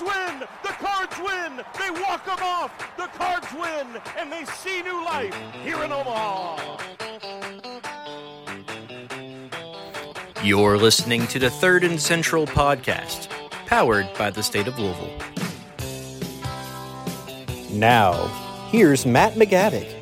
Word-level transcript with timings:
Cards 0.00 0.16
win! 0.16 0.48
The 0.62 0.68
Cards 0.68 1.18
win! 1.18 1.64
They 1.78 1.90
walk 2.00 2.24
them 2.24 2.38
off! 2.42 2.96
The 2.96 3.06
Cards 3.08 3.46
win! 3.52 4.00
And 4.16 4.32
they 4.32 4.44
see 4.44 4.82
new 4.82 5.04
life 5.04 5.34
here 5.62 5.82
in 5.82 5.92
Omaha! 5.92 6.78
You're 10.42 10.78
listening 10.78 11.26
to 11.28 11.38
the 11.38 11.50
Third 11.50 11.84
and 11.84 12.00
Central 12.00 12.46
podcast, 12.46 13.28
powered 13.66 14.08
by 14.16 14.30
the 14.30 14.42
state 14.42 14.68
of 14.68 14.78
Louisville. 14.78 15.18
Now, 17.70 18.12
here's 18.70 19.04
Matt 19.04 19.34
McGavick. 19.34 19.99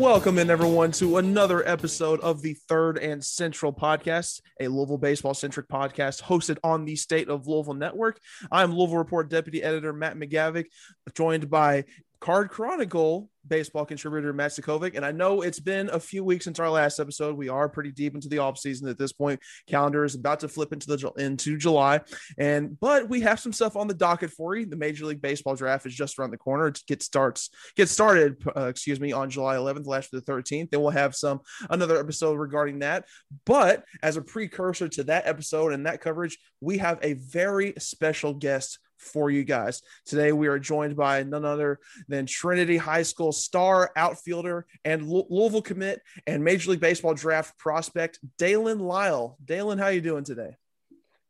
Welcome 0.00 0.38
in, 0.38 0.48
everyone, 0.48 0.92
to 0.92 1.18
another 1.18 1.68
episode 1.68 2.20
of 2.20 2.40
the 2.40 2.54
Third 2.54 2.96
and 2.96 3.22
Central 3.22 3.70
Podcast, 3.70 4.40
a 4.58 4.66
Louisville 4.66 4.96
baseball 4.96 5.34
centric 5.34 5.68
podcast 5.68 6.22
hosted 6.22 6.56
on 6.64 6.86
the 6.86 6.96
State 6.96 7.28
of 7.28 7.46
Louisville 7.46 7.74
Network. 7.74 8.18
I'm 8.50 8.74
Louisville 8.74 8.96
Report 8.96 9.28
Deputy 9.28 9.62
Editor 9.62 9.92
Matt 9.92 10.16
McGavick, 10.16 10.68
joined 11.14 11.50
by 11.50 11.84
Card 12.18 12.48
Chronicle 12.48 13.28
baseball 13.46 13.84
contributor 13.84 14.32
Matt 14.32 14.52
Sikovic. 14.52 14.96
And 14.96 15.04
I 15.04 15.12
know 15.12 15.42
it's 15.42 15.60
been 15.60 15.88
a 15.90 16.00
few 16.00 16.24
weeks 16.24 16.44
since 16.44 16.58
our 16.58 16.70
last 16.70 16.98
episode. 16.98 17.36
We 17.36 17.48
are 17.48 17.68
pretty 17.68 17.92
deep 17.92 18.14
into 18.14 18.28
the 18.28 18.38
off 18.38 18.58
season 18.58 18.88
at 18.88 18.98
this 18.98 19.12
point. 19.12 19.40
Calendar 19.66 20.04
is 20.04 20.14
about 20.14 20.40
to 20.40 20.48
flip 20.48 20.72
into 20.72 20.86
the 20.86 21.12
into 21.18 21.56
July, 21.56 22.00
and 22.38 22.78
but 22.80 23.08
we 23.08 23.20
have 23.20 23.40
some 23.40 23.52
stuff 23.52 23.76
on 23.76 23.88
the 23.88 23.94
docket 23.94 24.30
for 24.30 24.56
you. 24.56 24.66
The 24.66 24.76
Major 24.76 25.06
League 25.06 25.22
Baseball 25.22 25.54
draft 25.54 25.86
is 25.86 25.94
just 25.94 26.18
around 26.18 26.30
the 26.30 26.36
corner. 26.36 26.68
It 26.68 26.80
gets 26.86 27.04
starts 27.04 27.50
get 27.76 27.88
started. 27.88 28.36
Uh, 28.56 28.66
excuse 28.66 29.00
me 29.00 29.12
on 29.12 29.30
July 29.30 29.56
11th, 29.56 29.86
last 29.86 30.10
to 30.10 30.20
the 30.20 30.32
13th. 30.32 30.70
Then 30.70 30.80
we'll 30.80 30.90
have 30.90 31.14
some 31.14 31.40
another 31.68 31.98
episode 31.98 32.38
regarding 32.38 32.80
that. 32.80 33.04
But 33.46 33.84
as 34.02 34.16
a 34.16 34.22
precursor 34.22 34.88
to 34.88 35.04
that 35.04 35.26
episode 35.26 35.72
and 35.72 35.86
that 35.86 36.00
coverage, 36.00 36.38
we 36.60 36.78
have 36.78 36.98
a 37.02 37.14
very 37.14 37.74
special 37.78 38.34
guest 38.34 38.78
for 39.00 39.30
you 39.30 39.44
guys. 39.44 39.82
Today, 40.06 40.32
we 40.32 40.48
are 40.48 40.58
joined 40.58 40.96
by 40.96 41.22
none 41.22 41.44
other 41.44 41.78
than 42.08 42.26
Trinity 42.26 42.76
High 42.76 43.02
School 43.02 43.32
star 43.32 43.90
outfielder 43.96 44.66
and 44.84 45.08
Louisville 45.08 45.62
commit 45.62 46.00
and 46.26 46.44
Major 46.44 46.70
League 46.70 46.80
Baseball 46.80 47.14
draft 47.14 47.58
prospect, 47.58 48.18
Daylen 48.38 48.80
Lile. 48.80 49.36
Daylen, 49.44 49.78
how 49.78 49.88
you 49.88 50.00
doing 50.00 50.24
today? 50.24 50.56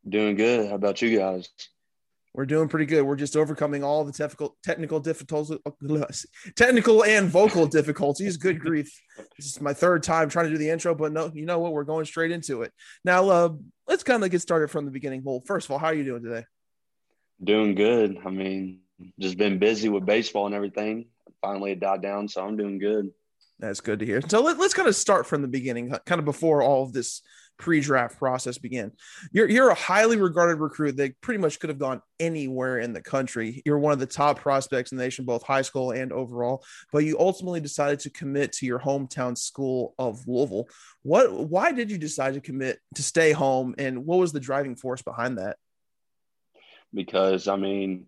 Doing 0.08 0.36
good. 0.36 0.68
How 0.68 0.74
about 0.74 1.02
you 1.02 1.16
guys? 1.16 1.48
We're 2.32 2.46
doing 2.46 2.68
pretty 2.68 2.86
good. 2.86 3.02
We're 3.02 3.16
just 3.16 3.36
overcoming 3.36 3.82
all 3.82 4.04
the 4.04 4.12
technical 4.12 4.56
technical 4.62 5.00
difficulties, 5.00 6.26
technical 6.54 7.02
and 7.02 7.28
vocal 7.28 7.66
difficulties. 7.66 8.36
Good 8.36 8.60
grief! 8.64 8.88
This 9.36 9.46
is 9.46 9.60
my 9.60 9.72
third 9.72 10.04
time 10.04 10.28
trying 10.28 10.46
to 10.46 10.52
do 10.52 10.58
the 10.58 10.70
intro, 10.70 10.94
but 10.94 11.12
no, 11.12 11.30
you 11.34 11.44
know 11.44 11.58
what? 11.58 11.72
We're 11.72 11.82
going 11.82 12.04
straight 12.04 12.30
into 12.30 12.62
it 12.62 12.72
now. 13.04 13.28
Uh, 13.28 13.48
let's 13.88 14.04
kind 14.04 14.22
of 14.22 14.30
get 14.30 14.40
started 14.40 14.70
from 14.70 14.84
the 14.84 14.92
beginning. 14.92 15.22
Well, 15.24 15.42
first 15.44 15.66
of 15.66 15.72
all, 15.72 15.78
how 15.78 15.86
are 15.86 15.94
you 15.94 16.04
doing 16.04 16.22
today? 16.22 16.44
Doing 17.42 17.74
good. 17.74 18.18
I 18.24 18.30
mean, 18.30 18.80
just 19.18 19.38
been 19.38 19.58
busy 19.58 19.88
with 19.88 20.04
baseball 20.04 20.46
and 20.46 20.54
everything. 20.54 21.06
Finally, 21.40 21.72
it 21.72 21.80
died 21.80 22.02
down, 22.02 22.28
so 22.28 22.44
I'm 22.44 22.56
doing 22.56 22.78
good. 22.78 23.10
That's 23.58 23.80
good 23.80 23.98
to 24.00 24.06
hear. 24.06 24.22
So 24.26 24.42
let, 24.42 24.58
us 24.58 24.74
kind 24.74 24.88
of 24.88 24.96
start 24.96 25.26
from 25.26 25.42
the 25.42 25.48
beginning, 25.48 25.94
kind 26.06 26.18
of 26.18 26.24
before 26.24 26.62
all 26.62 26.82
of 26.82 26.92
this 26.92 27.22
pre-draft 27.58 28.18
process 28.18 28.56
began. 28.56 28.90
You're 29.32 29.48
you're 29.48 29.68
a 29.68 29.74
highly 29.74 30.16
regarded 30.16 30.60
recruit 30.60 30.96
that 30.96 31.20
pretty 31.20 31.38
much 31.38 31.60
could 31.60 31.68
have 31.68 31.78
gone 31.78 32.00
anywhere 32.18 32.78
in 32.78 32.94
the 32.94 33.02
country. 33.02 33.62
You're 33.66 33.78
one 33.78 33.92
of 33.92 33.98
the 33.98 34.06
top 34.06 34.40
prospects 34.40 34.92
in 34.92 34.98
the 34.98 35.04
nation, 35.04 35.26
both 35.26 35.42
high 35.42 35.62
school 35.62 35.90
and 35.92 36.10
overall. 36.10 36.64
But 36.90 37.04
you 37.04 37.18
ultimately 37.18 37.60
decided 37.60 38.00
to 38.00 38.10
commit 38.10 38.52
to 38.54 38.66
your 38.66 38.80
hometown 38.80 39.36
school 39.36 39.94
of 39.98 40.26
Louisville. 40.26 40.68
What? 41.02 41.48
Why 41.48 41.72
did 41.72 41.90
you 41.90 41.98
decide 41.98 42.34
to 42.34 42.40
commit 42.40 42.80
to 42.94 43.02
stay 43.02 43.32
home, 43.32 43.74
and 43.76 44.06
what 44.06 44.18
was 44.18 44.32
the 44.32 44.40
driving 44.40 44.74
force 44.74 45.02
behind 45.02 45.38
that? 45.38 45.58
Because 46.92 47.48
I 47.48 47.56
mean, 47.56 48.06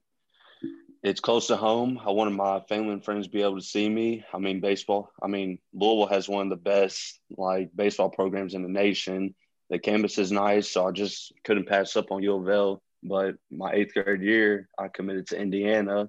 it's 1.03 1.21
close 1.21 1.49
to 1.49 1.57
home. 1.57 2.01
I 2.05 2.11
wanted 2.11 2.33
my 2.33 2.61
family 2.61 2.93
and 2.93 3.05
friends 3.05 3.27
to 3.27 3.33
be 3.33 3.43
able 3.43 3.57
to 3.57 3.65
see 3.65 3.89
me. 3.89 4.25
I 4.33 4.39
mean, 4.39 4.61
baseball. 4.61 5.11
I 5.23 5.27
mean, 5.27 5.59
Louisville 5.73 6.07
has 6.07 6.29
one 6.29 6.47
of 6.47 6.51
the 6.51 6.63
best 6.71 7.19
like 7.37 7.71
baseball 7.75 8.11
programs 8.11 8.55
in 8.55 8.63
the 8.63 8.69
nation. 8.69 9.35
The 9.71 9.79
campus 9.79 10.19
is 10.19 10.31
nice, 10.31 10.71
so 10.71 10.87
I 10.87 10.93
just 10.93 11.33
couldn't 11.45 11.69
pass 11.69 11.97
up 11.97 12.13
on 12.13 12.23
U 12.23 12.37
of 12.37 12.49
L. 12.49 12.83
But 13.03 13.35
my 13.51 13.73
eighth 13.73 13.95
grade 13.95 14.23
year, 14.23 14.69
I 14.79 14.89
committed 14.89 15.29
to 15.29 15.41
Indiana, 15.41 16.09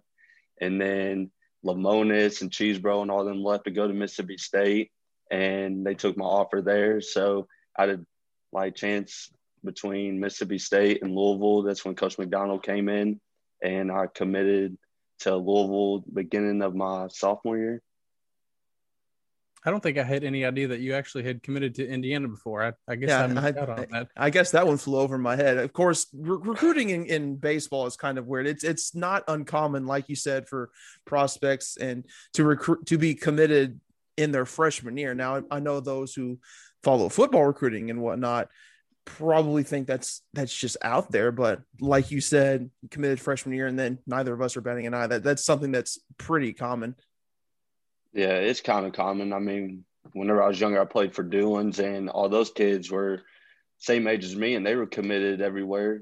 and 0.61 0.79
then 0.79 1.31
Lemonis 1.65 2.41
and 2.41 2.51
Cheesebro 2.51 3.01
and 3.01 3.09
all 3.09 3.25
them 3.25 3.43
left 3.43 3.65
to 3.65 3.71
go 3.71 3.87
to 3.87 3.93
Mississippi 3.93 4.37
State, 4.37 4.91
and 5.31 5.85
they 5.85 5.95
took 5.95 6.17
my 6.17 6.25
offer 6.25 6.61
there. 6.61 7.01
So 7.01 7.47
I 7.75 7.87
had 7.87 8.05
like 8.51 8.75
chance 8.75 9.31
between 9.63 10.19
Mississippi 10.19 10.57
State 10.57 11.01
and 11.01 11.15
Louisville. 11.15 11.63
That's 11.63 11.85
when 11.85 11.95
Coach 11.95 12.17
McDonnell 12.17 12.61
came 12.61 12.89
in, 12.89 13.19
and 13.61 13.91
I 13.91 14.07
committed 14.07 14.77
to 15.19 15.35
Louisville 15.35 16.03
beginning 16.11 16.61
of 16.61 16.75
my 16.75 17.07
sophomore 17.09 17.57
year. 17.57 17.81
I 19.65 19.71
don't 19.71 19.81
think 19.81 19.97
I 19.97 20.03
had 20.03 20.25
any 20.25 20.43
idea 20.43 20.67
that 20.69 20.81
you 20.81 20.93
actually 20.93 21.23
had 21.23 21.41
committed 21.41 21.75
to 21.75 21.87
Indiana 21.87 22.27
before. 22.27 22.63
I, 22.63 22.73
I 22.85 22.95
guess 22.95 23.09
yeah, 23.09 23.41
I, 23.93 23.99
I, 23.99 24.05
I, 24.17 24.29
guess 24.29 24.51
that 24.51 24.67
one 24.67 24.75
flew 24.75 24.97
over 24.97 25.17
my 25.17 25.37
head. 25.37 25.57
Of 25.57 25.71
course, 25.71 26.07
re- 26.13 26.39
recruiting 26.41 26.89
in, 26.89 27.05
in, 27.05 27.35
baseball 27.37 27.85
is 27.85 27.95
kind 27.95 28.17
of 28.17 28.27
weird. 28.27 28.45
It's 28.45 28.65
it's 28.65 28.93
not 28.93 29.23
uncommon, 29.29 29.85
like 29.85 30.09
you 30.09 30.17
said, 30.17 30.49
for 30.49 30.69
prospects 31.05 31.77
and 31.77 32.03
to 32.33 32.43
recruit 32.43 32.85
to 32.87 32.97
be 32.97 33.15
committed 33.15 33.79
in 34.17 34.33
their 34.33 34.45
freshman 34.45 34.97
year. 34.97 35.15
Now, 35.15 35.43
I 35.49 35.59
know 35.59 35.79
those 35.79 36.13
who 36.13 36.39
follow 36.83 37.07
football 37.07 37.45
recruiting 37.45 37.89
and 37.89 38.01
whatnot 38.01 38.49
probably 39.05 39.63
think 39.63 39.87
that's 39.87 40.21
that's 40.33 40.55
just 40.55 40.77
out 40.81 41.11
there. 41.11 41.31
But 41.31 41.61
like 41.79 42.11
you 42.11 42.21
said, 42.21 42.69
committed 42.91 43.19
freshman 43.19 43.55
year, 43.55 43.67
and 43.67 43.77
then 43.77 43.99
neither 44.07 44.33
of 44.33 44.41
us 44.41 44.57
are 44.57 44.61
betting 44.61 44.87
an 44.87 44.93
eye. 44.93 45.07
That 45.07 45.23
that's 45.23 45.45
something 45.45 45.71
that's 45.71 45.99
pretty 46.17 46.53
common. 46.53 46.95
Yeah, 48.13 48.35
it's 48.35 48.61
kind 48.61 48.85
of 48.85 48.93
common. 48.93 49.33
I 49.33 49.39
mean, 49.39 49.85
whenever 50.13 50.43
I 50.43 50.47
was 50.47 50.59
younger, 50.59 50.81
I 50.81 50.85
played 50.85 51.13
for 51.13 51.23
Dulans, 51.23 51.79
and 51.79 52.09
all 52.09 52.29
those 52.29 52.51
kids 52.51 52.91
were 52.91 53.21
same 53.77 54.07
age 54.07 54.23
as 54.23 54.35
me, 54.35 54.55
and 54.55 54.65
they 54.65 54.75
were 54.75 54.87
committed 54.87 55.41
everywhere. 55.41 56.01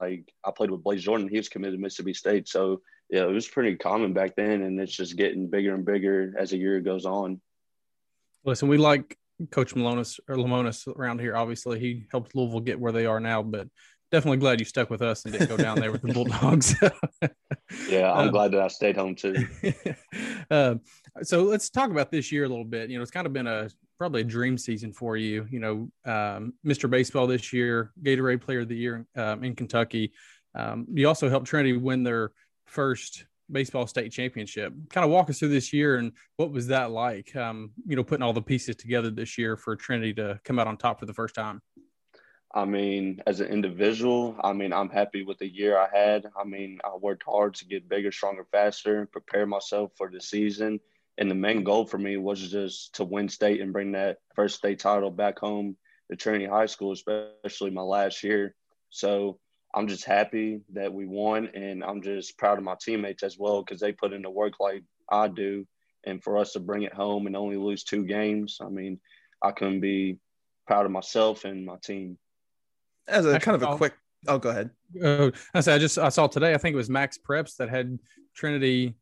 Like 0.00 0.32
I 0.44 0.50
played 0.50 0.70
with 0.70 0.82
Blaze 0.82 1.02
Jordan; 1.02 1.28
he 1.28 1.36
was 1.36 1.48
committed 1.48 1.78
to 1.78 1.82
Mississippi 1.82 2.14
State. 2.14 2.48
So 2.48 2.82
yeah, 3.10 3.24
it 3.24 3.32
was 3.32 3.48
pretty 3.48 3.76
common 3.76 4.12
back 4.12 4.36
then, 4.36 4.62
and 4.62 4.80
it's 4.80 4.94
just 4.94 5.16
getting 5.16 5.48
bigger 5.48 5.74
and 5.74 5.84
bigger 5.84 6.34
as 6.38 6.50
the 6.50 6.58
year 6.58 6.80
goes 6.80 7.04
on. 7.06 7.40
Listen, 8.44 8.68
we 8.68 8.78
like 8.78 9.17
Coach 9.50 9.74
Malonis 9.74 10.18
or 10.28 10.36
Lamonis 10.36 10.86
around 10.96 11.20
here. 11.20 11.36
Obviously, 11.36 11.78
he 11.78 12.06
helped 12.10 12.34
Louisville 12.34 12.60
get 12.60 12.78
where 12.78 12.92
they 12.92 13.06
are 13.06 13.20
now, 13.20 13.42
but 13.42 13.68
definitely 14.10 14.38
glad 14.38 14.58
you 14.58 14.64
stuck 14.64 14.90
with 14.90 15.02
us 15.02 15.24
and 15.24 15.32
didn't 15.32 15.48
go 15.48 15.56
down 15.56 15.78
there 15.78 15.92
with 15.92 16.02
the 16.02 16.12
Bulldogs. 16.12 16.74
yeah, 17.88 18.12
I'm 18.12 18.28
um, 18.28 18.30
glad 18.32 18.52
that 18.52 18.60
I 18.60 18.68
stayed 18.68 18.96
home 18.96 19.14
too. 19.14 19.46
uh, 20.50 20.76
so 21.22 21.42
let's 21.42 21.70
talk 21.70 21.90
about 21.90 22.10
this 22.10 22.32
year 22.32 22.44
a 22.44 22.48
little 22.48 22.64
bit. 22.64 22.90
You 22.90 22.98
know, 22.98 23.02
it's 23.02 23.10
kind 23.10 23.26
of 23.26 23.32
been 23.32 23.46
a 23.46 23.68
probably 23.98 24.22
a 24.22 24.24
dream 24.24 24.56
season 24.56 24.92
for 24.92 25.16
you. 25.16 25.46
You 25.50 25.60
know, 25.60 25.72
um, 26.04 26.54
Mr. 26.66 26.88
Baseball 26.90 27.26
this 27.26 27.52
year, 27.52 27.92
Gatorade 28.02 28.40
Player 28.40 28.60
of 28.60 28.68
the 28.68 28.76
Year 28.76 29.06
um, 29.16 29.44
in 29.44 29.54
Kentucky. 29.54 30.12
Um, 30.54 30.86
you 30.92 31.06
also 31.06 31.28
helped 31.28 31.46
Trinity 31.46 31.76
win 31.76 32.02
their 32.02 32.32
first 32.66 33.24
baseball 33.50 33.86
state 33.86 34.12
championship. 34.12 34.72
Kind 34.90 35.04
of 35.04 35.10
walk 35.10 35.30
us 35.30 35.38
through 35.38 35.48
this 35.48 35.72
year 35.72 35.96
and 35.96 36.12
what 36.36 36.50
was 36.50 36.66
that 36.68 36.90
like? 36.90 37.34
Um, 37.34 37.70
you 37.86 37.96
know, 37.96 38.04
putting 38.04 38.22
all 38.22 38.32
the 38.32 38.42
pieces 38.42 38.76
together 38.76 39.10
this 39.10 39.38
year 39.38 39.56
for 39.56 39.76
Trinity 39.76 40.14
to 40.14 40.40
come 40.44 40.58
out 40.58 40.66
on 40.66 40.76
top 40.76 41.00
for 41.00 41.06
the 41.06 41.14
first 41.14 41.34
time. 41.34 41.62
I 42.54 42.64
mean, 42.64 43.22
as 43.26 43.40
an 43.40 43.48
individual, 43.48 44.36
I 44.42 44.52
mean, 44.52 44.72
I'm 44.72 44.88
happy 44.88 45.22
with 45.22 45.38
the 45.38 45.48
year 45.48 45.78
I 45.78 45.88
had. 45.94 46.26
I 46.38 46.44
mean, 46.44 46.78
I 46.82 46.96
worked 46.96 47.24
hard 47.24 47.54
to 47.56 47.66
get 47.66 47.88
bigger, 47.88 48.10
stronger, 48.10 48.46
faster, 48.50 49.00
and 49.00 49.12
prepare 49.12 49.46
myself 49.46 49.92
for 49.96 50.10
the 50.10 50.20
season. 50.20 50.80
And 51.18 51.30
the 51.30 51.34
main 51.34 51.62
goal 51.62 51.84
for 51.84 51.98
me 51.98 52.16
was 52.16 52.50
just 52.50 52.94
to 52.94 53.04
win 53.04 53.28
state 53.28 53.60
and 53.60 53.72
bring 53.72 53.92
that 53.92 54.18
first 54.34 54.56
state 54.56 54.78
title 54.78 55.10
back 55.10 55.38
home 55.38 55.76
to 56.10 56.16
Trinity 56.16 56.46
High 56.46 56.66
School, 56.66 56.92
especially 56.92 57.70
my 57.70 57.82
last 57.82 58.22
year. 58.22 58.54
So 58.88 59.38
I'm 59.74 59.86
just 59.86 60.04
happy 60.04 60.60
that 60.72 60.92
we 60.92 61.06
won, 61.06 61.48
and 61.54 61.84
I'm 61.84 62.02
just 62.02 62.38
proud 62.38 62.58
of 62.58 62.64
my 62.64 62.76
teammates 62.80 63.22
as 63.22 63.38
well 63.38 63.62
because 63.62 63.80
they 63.80 63.92
put 63.92 64.12
in 64.12 64.22
the 64.22 64.30
work 64.30 64.54
like 64.60 64.82
I 65.10 65.28
do. 65.28 65.66
And 66.04 66.22
for 66.22 66.38
us 66.38 66.52
to 66.52 66.60
bring 66.60 66.82
it 66.82 66.94
home 66.94 67.26
and 67.26 67.36
only 67.36 67.56
lose 67.56 67.84
two 67.84 68.04
games, 68.04 68.58
I 68.62 68.68
mean, 68.68 68.98
I 69.42 69.50
couldn't 69.52 69.80
be 69.80 70.18
proud 70.66 70.86
of 70.86 70.92
myself 70.92 71.44
and 71.44 71.66
my 71.66 71.76
team. 71.82 72.18
As 73.06 73.26
a 73.26 73.38
kind 73.38 73.60
of 73.60 73.62
a 73.62 73.76
quick, 73.76 73.94
oh, 74.26 74.38
go 74.38 74.50
ahead. 74.50 74.70
Uh, 75.02 75.30
I 75.52 75.60
said 75.60 75.74
I 75.74 75.78
just 75.78 75.98
I 75.98 76.08
saw 76.08 76.26
today. 76.26 76.54
I 76.54 76.58
think 76.58 76.74
it 76.74 76.76
was 76.76 76.88
MaxPreps 76.88 77.56
that 77.56 77.68
had 77.68 77.98
Trinity 78.34 78.94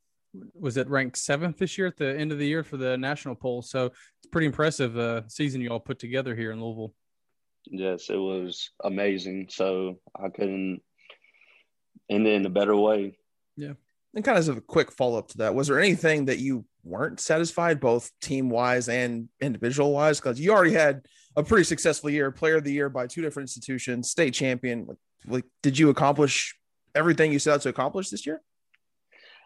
was 0.54 0.76
it 0.76 0.88
ranked 0.88 1.16
seventh 1.16 1.58
this 1.58 1.78
year 1.78 1.86
at 1.86 1.96
the 1.96 2.18
end 2.18 2.32
of 2.32 2.38
the 2.38 2.46
year 2.46 2.62
for 2.62 2.76
the 2.76 2.96
national 2.96 3.34
poll. 3.34 3.62
So 3.62 3.86
it's 3.86 4.30
pretty 4.30 4.46
impressive 4.46 4.96
uh, 4.98 5.22
season 5.28 5.60
you 5.60 5.70
all 5.70 5.80
put 5.80 5.98
together 5.98 6.34
here 6.34 6.52
in 6.52 6.60
Louisville. 6.60 6.94
Yes, 7.70 8.10
it 8.10 8.16
was 8.16 8.70
amazing. 8.82 9.48
So 9.50 9.98
I 10.14 10.28
couldn't 10.28 10.82
end 12.08 12.26
it 12.26 12.34
in 12.34 12.46
a 12.46 12.50
better 12.50 12.76
way. 12.76 13.18
Yeah. 13.56 13.72
And 14.14 14.24
kind 14.24 14.38
of 14.38 14.40
as 14.40 14.48
a 14.48 14.60
quick 14.60 14.92
follow 14.92 15.18
up 15.18 15.28
to 15.28 15.38
that, 15.38 15.54
was 15.54 15.68
there 15.68 15.78
anything 15.78 16.26
that 16.26 16.38
you 16.38 16.64
weren't 16.84 17.20
satisfied, 17.20 17.80
both 17.80 18.10
team 18.20 18.48
wise 18.48 18.88
and 18.88 19.28
individual 19.40 19.92
wise? 19.92 20.20
Because 20.20 20.40
you 20.40 20.52
already 20.52 20.72
had 20.72 21.02
a 21.36 21.42
pretty 21.42 21.64
successful 21.64 22.08
year, 22.08 22.30
player 22.30 22.56
of 22.56 22.64
the 22.64 22.72
year 22.72 22.88
by 22.88 23.06
two 23.06 23.20
different 23.20 23.44
institutions, 23.44 24.10
state 24.10 24.32
champion. 24.32 24.86
Like, 24.86 24.96
like, 25.26 25.44
did 25.62 25.78
you 25.78 25.90
accomplish 25.90 26.56
everything 26.94 27.32
you 27.32 27.38
set 27.38 27.54
out 27.54 27.60
to 27.62 27.68
accomplish 27.68 28.08
this 28.08 28.24
year? 28.24 28.40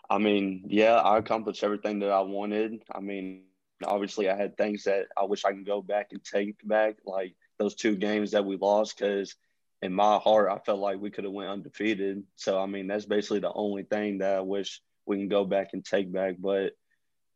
I 0.08 0.18
mean, 0.18 0.64
yeah, 0.68 0.94
I 0.94 1.18
accomplished 1.18 1.64
everything 1.64 2.00
that 2.00 2.10
I 2.10 2.20
wanted. 2.20 2.82
I 2.92 3.00
mean, 3.00 3.44
obviously, 3.84 4.28
I 4.28 4.36
had 4.36 4.56
things 4.56 4.84
that 4.84 5.06
I 5.16 5.24
wish 5.24 5.44
I 5.44 5.50
can 5.50 5.64
go 5.64 5.82
back 5.82 6.08
and 6.12 6.22
take 6.22 6.56
back, 6.66 6.96
like 7.04 7.34
those 7.60 7.74
two 7.74 7.94
games 7.94 8.30
that 8.30 8.44
we 8.44 8.56
lost, 8.56 8.98
because 8.98 9.36
in 9.82 9.92
my 9.92 10.16
heart, 10.16 10.50
I 10.50 10.58
felt 10.58 10.80
like 10.80 10.98
we 10.98 11.10
could 11.10 11.24
have 11.24 11.32
went 11.32 11.50
undefeated. 11.50 12.24
So, 12.36 12.58
I 12.58 12.66
mean, 12.66 12.86
that's 12.86 13.04
basically 13.04 13.40
the 13.40 13.52
only 13.52 13.82
thing 13.82 14.18
that 14.18 14.36
I 14.36 14.40
wish 14.40 14.80
we 15.06 15.18
can 15.18 15.28
go 15.28 15.44
back 15.44 15.70
and 15.74 15.84
take 15.84 16.10
back. 16.10 16.36
But 16.38 16.72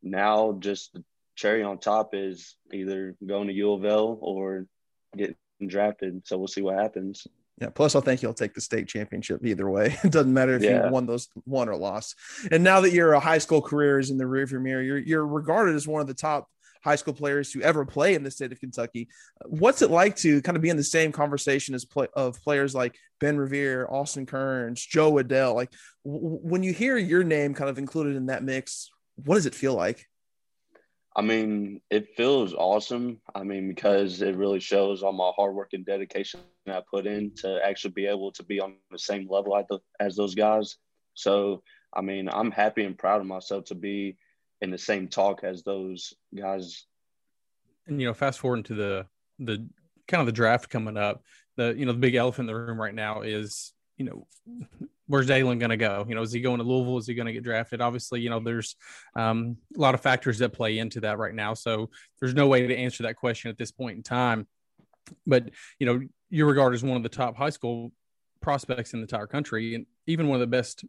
now, 0.02 0.56
just 0.58 0.94
the 0.94 1.04
cherry 1.36 1.62
on 1.62 1.78
top 1.78 2.14
is 2.14 2.56
either 2.72 3.16
going 3.24 3.48
to 3.48 3.54
U 3.54 3.74
of 3.74 3.84
L 3.84 4.18
or 4.20 4.66
getting 5.16 5.36
drafted. 5.66 6.26
So 6.26 6.38
we'll 6.38 6.48
see 6.48 6.62
what 6.62 6.78
happens. 6.78 7.26
Yeah. 7.60 7.68
Plus, 7.68 7.94
I 7.94 8.00
think 8.00 8.20
he'll 8.20 8.34
take 8.34 8.54
the 8.54 8.60
state 8.60 8.88
championship 8.88 9.44
either 9.44 9.68
way. 9.68 9.96
It 10.04 10.10
doesn't 10.10 10.32
matter 10.32 10.54
if 10.54 10.62
yeah. 10.62 10.86
you 10.86 10.92
won 10.92 11.06
those 11.06 11.28
won 11.46 11.68
or 11.68 11.76
lost. 11.76 12.16
And 12.50 12.64
now 12.64 12.80
that 12.80 12.92
your 12.92 13.14
uh, 13.14 13.20
high 13.20 13.38
school 13.38 13.62
career 13.62 13.98
is 13.98 14.10
in 14.10 14.18
the 14.18 14.24
rearview 14.24 14.60
mirror, 14.60 14.82
you're 14.82 14.98
you're 14.98 15.26
regarded 15.26 15.76
as 15.76 15.86
one 15.86 16.00
of 16.00 16.06
the 16.06 16.14
top 16.14 16.48
high 16.84 16.96
school 16.96 17.14
players 17.14 17.50
to 17.50 17.62
ever 17.62 17.86
play 17.86 18.14
in 18.14 18.22
the 18.22 18.30
state 18.30 18.52
of 18.52 18.60
Kentucky. 18.60 19.08
What's 19.46 19.80
it 19.80 19.90
like 19.90 20.16
to 20.16 20.42
kind 20.42 20.54
of 20.54 20.62
be 20.62 20.68
in 20.68 20.76
the 20.76 20.84
same 20.84 21.12
conversation 21.12 21.74
as 21.74 21.86
play, 21.86 22.08
of 22.14 22.40
players 22.42 22.74
like 22.74 22.94
Ben 23.20 23.38
Revere, 23.38 23.88
Austin 23.88 24.26
Kearns, 24.26 24.84
Jo 24.84 25.12
Adell? 25.12 25.54
Like 25.54 25.72
w- 26.04 26.38
when 26.42 26.62
you 26.62 26.74
hear 26.74 26.98
your 26.98 27.24
name 27.24 27.54
kind 27.54 27.70
of 27.70 27.78
included 27.78 28.16
in 28.16 28.26
that 28.26 28.44
mix, 28.44 28.90
what 29.24 29.36
does 29.36 29.46
it 29.46 29.54
feel 29.54 29.74
like? 29.74 30.06
I 31.16 31.22
mean, 31.22 31.80
it 31.90 32.16
feels 32.16 32.54
awesome. 32.54 33.20
I 33.34 33.44
mean, 33.44 33.68
because 33.68 34.20
it 34.20 34.36
really 34.36 34.60
shows 34.60 35.02
all 35.02 35.12
my 35.12 35.30
hard 35.34 35.54
work 35.54 35.72
and 35.72 35.86
dedication 35.86 36.40
I 36.66 36.82
put 36.90 37.06
in 37.06 37.32
to 37.36 37.60
actually 37.64 37.92
be 37.92 38.06
able 38.06 38.32
to 38.32 38.42
be 38.42 38.60
on 38.60 38.74
the 38.90 38.98
same 38.98 39.28
level 39.30 39.56
as 40.00 40.16
those 40.16 40.34
guys. 40.34 40.76
So, 41.14 41.62
I 41.94 42.00
mean, 42.00 42.28
I'm 42.28 42.50
happy 42.50 42.84
and 42.84 42.98
proud 42.98 43.20
of 43.20 43.26
myself 43.26 43.66
to 43.66 43.76
be 43.76 44.16
in 44.64 44.70
the 44.70 44.78
same 44.78 45.08
talk 45.08 45.44
as 45.44 45.62
those 45.62 46.12
guys. 46.36 46.84
And 47.86 48.00
you 48.00 48.06
know, 48.06 48.14
fast 48.14 48.40
forward 48.40 48.58
into 48.58 48.74
the 48.74 49.06
the 49.38 49.68
kind 50.08 50.20
of 50.20 50.26
the 50.26 50.32
draft 50.32 50.68
coming 50.68 50.96
up. 50.96 51.22
The 51.56 51.74
you 51.76 51.86
know 51.86 51.92
the 51.92 51.98
big 51.98 52.16
elephant 52.16 52.48
in 52.48 52.54
the 52.54 52.60
room 52.60 52.80
right 52.80 52.94
now 52.94 53.22
is 53.22 53.72
you 53.96 54.06
know 54.06 54.26
where's 55.06 55.28
Daylen 55.28 55.58
going 55.58 55.70
to 55.70 55.76
go? 55.76 56.04
You 56.08 56.14
know, 56.14 56.22
is 56.22 56.32
he 56.32 56.40
going 56.40 56.58
to 56.58 56.64
Louisville? 56.64 56.98
Is 56.98 57.06
he 57.06 57.14
going 57.14 57.26
to 57.26 57.32
get 57.32 57.44
drafted? 57.44 57.80
Obviously, 57.80 58.20
you 58.20 58.30
know, 58.30 58.40
there's 58.40 58.76
um, 59.14 59.56
a 59.76 59.80
lot 59.80 59.94
of 59.94 60.00
factors 60.00 60.38
that 60.38 60.52
play 60.52 60.78
into 60.78 61.00
that 61.00 61.18
right 61.18 61.34
now. 61.34 61.54
So 61.54 61.90
there's 62.20 62.34
no 62.34 62.46
way 62.46 62.66
to 62.66 62.76
answer 62.76 63.02
that 63.04 63.16
question 63.16 63.50
at 63.50 63.58
this 63.58 63.70
point 63.70 63.96
in 63.96 64.02
time. 64.02 64.46
But, 65.26 65.50
you 65.78 65.86
know, 65.86 66.00
you 66.30 66.46
regard 66.46 66.74
as 66.74 66.82
one 66.82 66.96
of 66.96 67.02
the 67.02 67.08
top 67.10 67.36
high 67.36 67.50
school 67.50 67.92
prospects 68.40 68.94
in 68.94 69.00
the 69.00 69.04
entire 69.04 69.26
country 69.26 69.74
and 69.74 69.86
even 70.06 70.28
one 70.28 70.36
of 70.36 70.40
the 70.40 70.46
best 70.46 70.84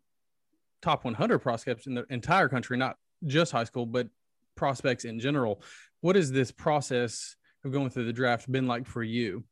top 0.81 1.03
100 1.03 1.39
prospects 1.39 1.87
in 1.87 1.95
the 1.95 2.05
entire 2.09 2.47
country, 2.47 2.77
not 2.77 2.95
just 3.25 3.51
high 3.51 3.63
school, 3.63 3.85
but 3.85 4.07
prospects 4.55 5.05
in 5.05 5.19
general. 5.19 5.61
What 6.01 6.15
has 6.15 6.31
this 6.31 6.51
process 6.51 7.35
of 7.63 7.71
going 7.71 7.89
through 7.89 8.05
the 8.05 8.13
draft 8.13 8.51
been 8.51 8.67
like 8.67 8.85
for 8.85 9.03
you? 9.03 9.43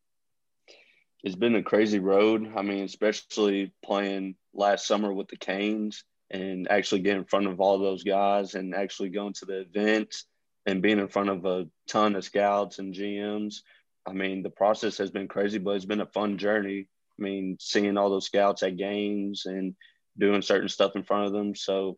It's 1.24 1.36
been 1.36 1.56
a 1.56 1.63
crazy 1.63 2.00
road. 2.00 2.51
I 2.56 2.62
mean, 2.62 2.83
especially 2.83 3.74
playing 3.83 4.36
last 4.54 4.86
summer 4.86 5.13
with 5.13 5.30
the 5.30 5.38
Canes 5.38 6.04
and 6.30 6.69
actually 6.69 7.01
getting 7.01 7.19
in 7.19 7.25
front 7.25 7.48
of 7.48 7.62
all 7.62 7.80
those 7.80 8.04
guys 8.04 8.56
and 8.56 8.75
actually 8.75 9.10
going 9.10 9.33
to 9.33 9.45
the 9.45 9.62
events 9.62 10.25
and 10.66 10.81
being 10.81 11.00
in 11.00 11.07
front 11.07 11.30
of 11.30 11.45
a 11.45 11.68
ton 11.88 12.16
of 12.16 12.24
scouts 12.24 12.80
and 12.80 12.94
GMs. 12.94 13.57
I 14.06 14.12
mean, 14.12 14.44
the 14.44 14.50
process 14.50 14.98
has 14.98 15.12
been 15.12 15.27
crazy, 15.27 15.59
but 15.59 15.75
it's 15.75 15.86
been 15.86 16.01
a 16.01 16.06
fun 16.07 16.38
journey. 16.38 16.88
I 17.19 17.21
mean, 17.21 17.57
seeing 17.59 17.98
all 17.98 18.09
those 18.09 18.25
scouts 18.25 18.63
at 18.63 18.77
games 18.77 19.45
and 19.45 19.75
doing 20.18 20.42
certain 20.42 20.69
stuff 20.69 20.95
in 20.95 21.04
front 21.04 21.27
of 21.27 21.31
them. 21.31 21.56
So 21.56 21.98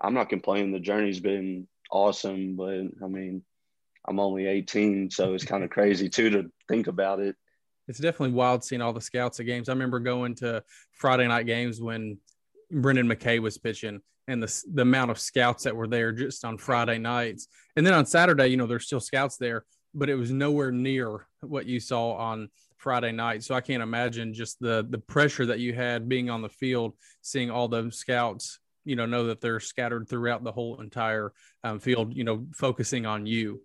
I'm 0.00 0.14
not 0.14 0.28
complaining. 0.28 0.72
The 0.72 0.80
journey's 0.80 1.20
been 1.20 1.68
awesome, 1.90 2.56
but 2.56 2.86
I 3.02 3.08
mean, 3.08 3.42
I'm 4.06 4.20
only 4.20 4.46
18, 4.46 5.10
so 5.10 5.34
it's 5.34 5.44
kind 5.44 5.64
of 5.64 5.70
crazy 5.78 6.08
too 6.08 6.30
to 6.30 6.50
think 6.68 6.86
about 6.86 7.20
it 7.20 7.36
it's 7.90 7.98
definitely 7.98 8.34
wild 8.36 8.62
seeing 8.62 8.80
all 8.80 8.92
the 8.92 9.00
scouts 9.00 9.40
at 9.40 9.46
games. 9.46 9.68
I 9.68 9.72
remember 9.72 9.98
going 9.98 10.36
to 10.36 10.62
Friday 10.92 11.26
night 11.26 11.46
games 11.46 11.80
when 11.80 12.18
Brendan 12.70 13.08
McKay 13.08 13.40
was 13.40 13.58
pitching 13.58 14.00
and 14.28 14.40
the, 14.40 14.64
the 14.72 14.82
amount 14.82 15.10
of 15.10 15.18
scouts 15.18 15.64
that 15.64 15.74
were 15.74 15.88
there 15.88 16.12
just 16.12 16.44
on 16.44 16.56
Friday 16.56 16.98
nights. 16.98 17.48
And 17.74 17.84
then 17.84 17.92
on 17.92 18.06
Saturday, 18.06 18.46
you 18.46 18.56
know, 18.56 18.68
there's 18.68 18.86
still 18.86 19.00
scouts 19.00 19.38
there, 19.38 19.64
but 19.92 20.08
it 20.08 20.14
was 20.14 20.30
nowhere 20.30 20.70
near 20.70 21.26
what 21.40 21.66
you 21.66 21.80
saw 21.80 22.12
on 22.12 22.48
Friday 22.76 23.10
night. 23.10 23.42
So 23.42 23.56
I 23.56 23.60
can't 23.60 23.82
imagine 23.82 24.34
just 24.34 24.60
the 24.60 24.86
the 24.88 24.98
pressure 24.98 25.46
that 25.46 25.58
you 25.58 25.74
had 25.74 26.08
being 26.08 26.30
on 26.30 26.42
the 26.42 26.48
field, 26.48 26.94
seeing 27.22 27.50
all 27.50 27.66
those 27.66 27.96
scouts, 27.96 28.60
you 28.84 28.96
know, 28.96 29.06
know 29.06 29.26
that 29.26 29.40
they're 29.40 29.60
scattered 29.60 30.08
throughout 30.08 30.44
the 30.44 30.52
whole 30.52 30.80
entire 30.80 31.32
um, 31.64 31.78
field, 31.78 32.16
you 32.16 32.24
know, 32.24 32.46
focusing 32.54 33.06
on 33.06 33.26
you. 33.26 33.62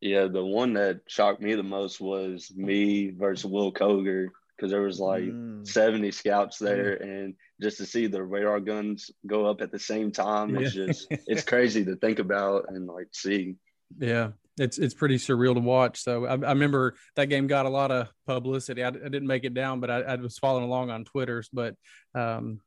Yeah, 0.00 0.26
the 0.26 0.44
one 0.44 0.74
that 0.74 1.00
shocked 1.06 1.40
me 1.40 1.54
the 1.54 1.62
most 1.62 2.00
was 2.00 2.52
me 2.54 3.10
versus 3.10 3.46
Will 3.46 3.72
Koger 3.72 4.28
because 4.56 4.70
there 4.70 4.82
was 4.82 5.00
like 5.00 5.24
mm. 5.24 5.66
70 5.66 6.10
scouts 6.10 6.58
there 6.58 6.98
mm. 6.98 7.02
and 7.02 7.34
just 7.60 7.78
to 7.78 7.86
see 7.86 8.06
the 8.06 8.22
radar 8.22 8.60
guns 8.60 9.10
go 9.26 9.46
up 9.46 9.60
at 9.60 9.72
the 9.72 9.78
same 9.78 10.12
time 10.12 10.56
it's 10.56 10.74
yeah. 10.74 10.86
just 10.86 11.06
it's 11.10 11.42
crazy 11.42 11.84
to 11.84 11.96
think 11.96 12.18
about 12.18 12.66
and 12.68 12.86
like 12.86 13.08
see 13.12 13.56
yeah 13.98 14.30
it's 14.58 14.78
it's 14.78 14.94
pretty 14.94 15.16
surreal 15.16 15.54
to 15.54 15.60
watch 15.60 16.00
so 16.00 16.24
i, 16.26 16.32
I 16.32 16.52
remember 16.52 16.94
that 17.16 17.26
game 17.26 17.46
got 17.46 17.66
a 17.66 17.70
lot 17.70 17.90
of 17.90 18.08
publicity 18.26 18.84
i, 18.84 18.88
I 18.88 18.90
didn't 18.90 19.26
make 19.26 19.44
it 19.44 19.54
down 19.54 19.80
but 19.80 19.90
I, 19.90 20.00
I, 20.00 20.14
was 20.16 20.38
following 20.38 20.64
along 20.64 20.90
on 20.90 21.04
twitters 21.04 21.48
but 21.52 21.74
um 22.14 22.60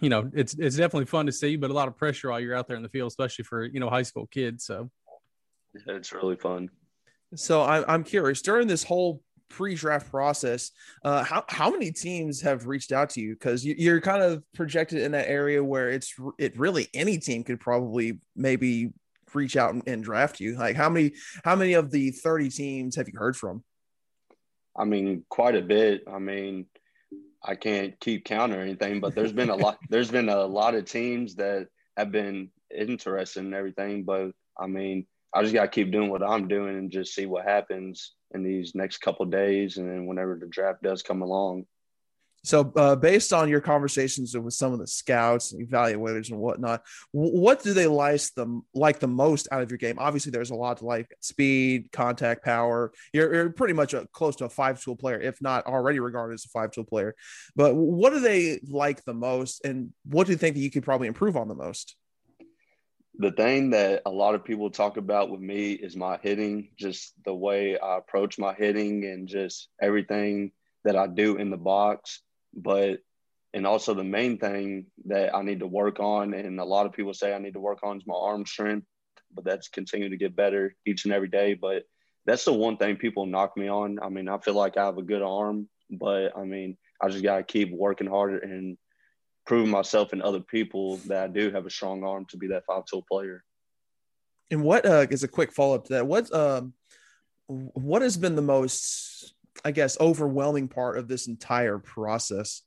you 0.00 0.08
know 0.08 0.30
it's 0.34 0.54
it's 0.54 0.76
definitely 0.76 1.06
fun 1.06 1.24
to 1.26 1.32
see 1.32 1.56
but 1.56 1.70
a 1.70 1.72
lot 1.72 1.88
of 1.88 1.96
pressure 1.96 2.30
while 2.30 2.38
you're 2.38 2.54
out 2.54 2.68
there 2.68 2.76
in 2.76 2.82
the 2.82 2.88
field 2.88 3.08
especially 3.08 3.44
for 3.44 3.64
you 3.64 3.80
know 3.80 3.88
high 3.88 4.02
school 4.02 4.26
kids 4.26 4.64
so 4.64 4.90
it's 5.86 6.12
really 6.12 6.36
fun. 6.36 6.70
So 7.34 7.62
I'm 7.62 7.84
I'm 7.88 8.04
curious 8.04 8.42
during 8.42 8.68
this 8.68 8.84
whole 8.84 9.22
pre-draft 9.48 10.10
process, 10.10 10.70
uh, 11.04 11.22
how 11.24 11.44
how 11.48 11.70
many 11.70 11.92
teams 11.92 12.40
have 12.42 12.66
reached 12.66 12.92
out 12.92 13.10
to 13.10 13.20
you? 13.20 13.34
Because 13.34 13.64
you, 13.64 13.92
are 13.92 14.00
kind 14.00 14.22
of 14.22 14.42
projected 14.54 15.02
in 15.02 15.12
that 15.12 15.28
area 15.28 15.62
where 15.62 15.90
it's 15.90 16.14
it 16.38 16.58
really 16.58 16.88
any 16.94 17.18
team 17.18 17.44
could 17.44 17.60
probably 17.60 18.20
maybe 18.34 18.92
reach 19.34 19.56
out 19.56 19.74
and, 19.74 19.82
and 19.86 20.02
draft 20.02 20.40
you. 20.40 20.56
Like 20.56 20.76
how 20.76 20.88
many 20.88 21.12
how 21.44 21.56
many 21.56 21.74
of 21.74 21.90
the 21.90 22.10
30 22.10 22.50
teams 22.50 22.96
have 22.96 23.08
you 23.08 23.18
heard 23.18 23.36
from? 23.36 23.64
I 24.78 24.84
mean, 24.84 25.24
quite 25.28 25.56
a 25.56 25.62
bit. 25.62 26.02
I 26.10 26.18
mean, 26.18 26.66
I 27.46 27.54
can't 27.54 27.98
keep 28.00 28.24
count 28.24 28.52
or 28.52 28.60
anything, 28.60 29.00
but 29.00 29.14
there's 29.14 29.32
been 29.32 29.50
a 29.50 29.56
lot. 29.56 29.78
There's 29.88 30.10
been 30.10 30.28
a 30.28 30.44
lot 30.44 30.74
of 30.74 30.84
teams 30.84 31.36
that 31.36 31.68
have 31.96 32.10
been 32.10 32.50
interested 32.76 33.40
in 33.40 33.54
everything. 33.54 34.04
But 34.04 34.32
I 34.58 34.66
mean, 34.66 35.06
I 35.32 35.42
just 35.42 35.54
got 35.54 35.62
to 35.62 35.68
keep 35.68 35.92
doing 35.92 36.10
what 36.10 36.22
I'm 36.22 36.48
doing 36.48 36.76
and 36.76 36.90
just 36.90 37.14
see 37.14 37.26
what 37.26 37.44
happens 37.44 38.14
in 38.34 38.42
these 38.42 38.74
next 38.74 38.98
couple 38.98 39.26
days, 39.26 39.76
and 39.76 39.88
then 39.88 40.06
whenever 40.06 40.36
the 40.38 40.46
draft 40.46 40.82
does 40.82 41.02
come 41.02 41.22
along. 41.22 41.66
So, 42.46 42.72
uh, 42.76 42.94
based 42.94 43.32
on 43.32 43.48
your 43.48 43.60
conversations 43.60 44.36
with 44.38 44.54
some 44.54 44.72
of 44.72 44.78
the 44.78 44.86
scouts 44.86 45.52
and 45.52 45.68
evaluators 45.68 46.30
and 46.30 46.38
whatnot, 46.38 46.82
what 47.10 47.60
do 47.60 47.74
they 47.74 47.88
like 47.88 48.20
the 48.36 48.62
like 48.72 49.00
the 49.00 49.08
most 49.08 49.48
out 49.50 49.62
of 49.62 49.70
your 49.70 49.78
game? 49.78 49.96
Obviously, 49.98 50.30
there's 50.30 50.50
a 50.50 50.54
lot 50.54 50.76
to 50.76 50.86
like: 50.86 51.12
speed, 51.20 51.90
contact, 51.90 52.44
power. 52.44 52.92
You're, 53.12 53.34
you're 53.34 53.50
pretty 53.50 53.74
much 53.74 53.94
a, 53.94 54.06
close 54.12 54.36
to 54.36 54.44
a 54.44 54.48
five 54.48 54.80
tool 54.80 54.94
player, 54.94 55.20
if 55.20 55.42
not 55.42 55.66
already 55.66 55.98
regarded 55.98 56.34
as 56.34 56.44
a 56.44 56.48
five 56.48 56.70
tool 56.70 56.84
player. 56.84 57.16
But 57.56 57.74
what 57.74 58.12
do 58.12 58.20
they 58.20 58.60
like 58.68 59.04
the 59.04 59.14
most, 59.14 59.64
and 59.64 59.92
what 60.04 60.26
do 60.26 60.32
you 60.32 60.38
think 60.38 60.54
that 60.54 60.62
you 60.62 60.70
could 60.70 60.84
probably 60.84 61.08
improve 61.08 61.36
on 61.36 61.48
the 61.48 61.56
most? 61.56 61.96
the 63.18 63.32
thing 63.32 63.70
that 63.70 64.02
a 64.04 64.10
lot 64.10 64.34
of 64.34 64.44
people 64.44 64.70
talk 64.70 64.98
about 64.98 65.30
with 65.30 65.40
me 65.40 65.72
is 65.72 65.96
my 65.96 66.18
hitting, 66.22 66.68
just 66.78 67.14
the 67.24 67.34
way 67.34 67.78
I 67.78 67.96
approach 67.96 68.38
my 68.38 68.52
hitting 68.52 69.04
and 69.04 69.26
just 69.26 69.68
everything 69.80 70.52
that 70.84 70.96
I 70.96 71.06
do 71.06 71.36
in 71.36 71.50
the 71.50 71.56
box. 71.56 72.20
But, 72.56 73.00
and 73.54 73.66
also 73.66 73.94
the 73.94 74.04
main 74.04 74.38
thing 74.38 74.86
that 75.06 75.34
I 75.34 75.42
need 75.42 75.60
to 75.60 75.66
work 75.66 76.00
on, 76.00 76.34
and 76.34 76.58
a 76.58 76.64
lot 76.64 76.86
of 76.86 76.92
people 76.92 77.14
say 77.14 77.34
I 77.34 77.38
need 77.38 77.54
to 77.54 77.60
work 77.60 77.80
on 77.82 77.98
is 77.98 78.06
my 78.06 78.14
arm 78.14 78.46
strength, 78.46 78.86
but 79.34 79.44
that's 79.44 79.68
continuing 79.68 80.10
to 80.10 80.16
get 80.16 80.34
better 80.34 80.74
each 80.86 81.04
and 81.04 81.14
every 81.14 81.28
day. 81.28 81.54
But 81.54 81.84
that's 82.24 82.44
the 82.44 82.52
one 82.52 82.76
thing 82.76 82.96
people 82.96 83.26
knock 83.26 83.56
me 83.56 83.68
on. 83.68 83.98
I 84.02 84.08
mean, 84.08 84.28
I 84.28 84.38
feel 84.38 84.54
like 84.54 84.76
I 84.76 84.86
have 84.86 84.98
a 84.98 85.02
good 85.02 85.22
arm, 85.22 85.68
but 85.90 86.36
I 86.36 86.44
mean, 86.44 86.76
I 87.00 87.08
just 87.08 87.22
got 87.22 87.36
to 87.36 87.44
keep 87.44 87.70
working 87.72 88.08
harder 88.08 88.38
and 88.38 88.76
proving 89.46 89.70
myself 89.70 90.12
and 90.12 90.22
other 90.22 90.40
people 90.40 90.96
that 91.06 91.24
I 91.24 91.28
do 91.28 91.50
have 91.50 91.66
a 91.66 91.70
strong 91.70 92.02
arm 92.04 92.26
to 92.30 92.36
be 92.36 92.48
that 92.48 92.64
five 92.66 92.84
tool 92.86 93.04
player. 93.08 93.44
And 94.50 94.62
what 94.62 94.84
uh, 94.84 95.06
is 95.10 95.22
a 95.22 95.28
quick 95.28 95.52
follow 95.52 95.76
up 95.76 95.84
to 95.84 95.94
that? 95.94 96.06
What 96.06 96.32
um, 96.34 96.72
what 97.46 98.02
has 98.02 98.16
been 98.16 98.34
the 98.34 98.42
most, 98.42 99.34
I 99.64 99.70
guess, 99.70 99.98
overwhelming 100.00 100.68
part 100.68 100.98
of 100.98 101.08
this 101.08 101.26
entire 101.26 101.78
process? 101.78 102.62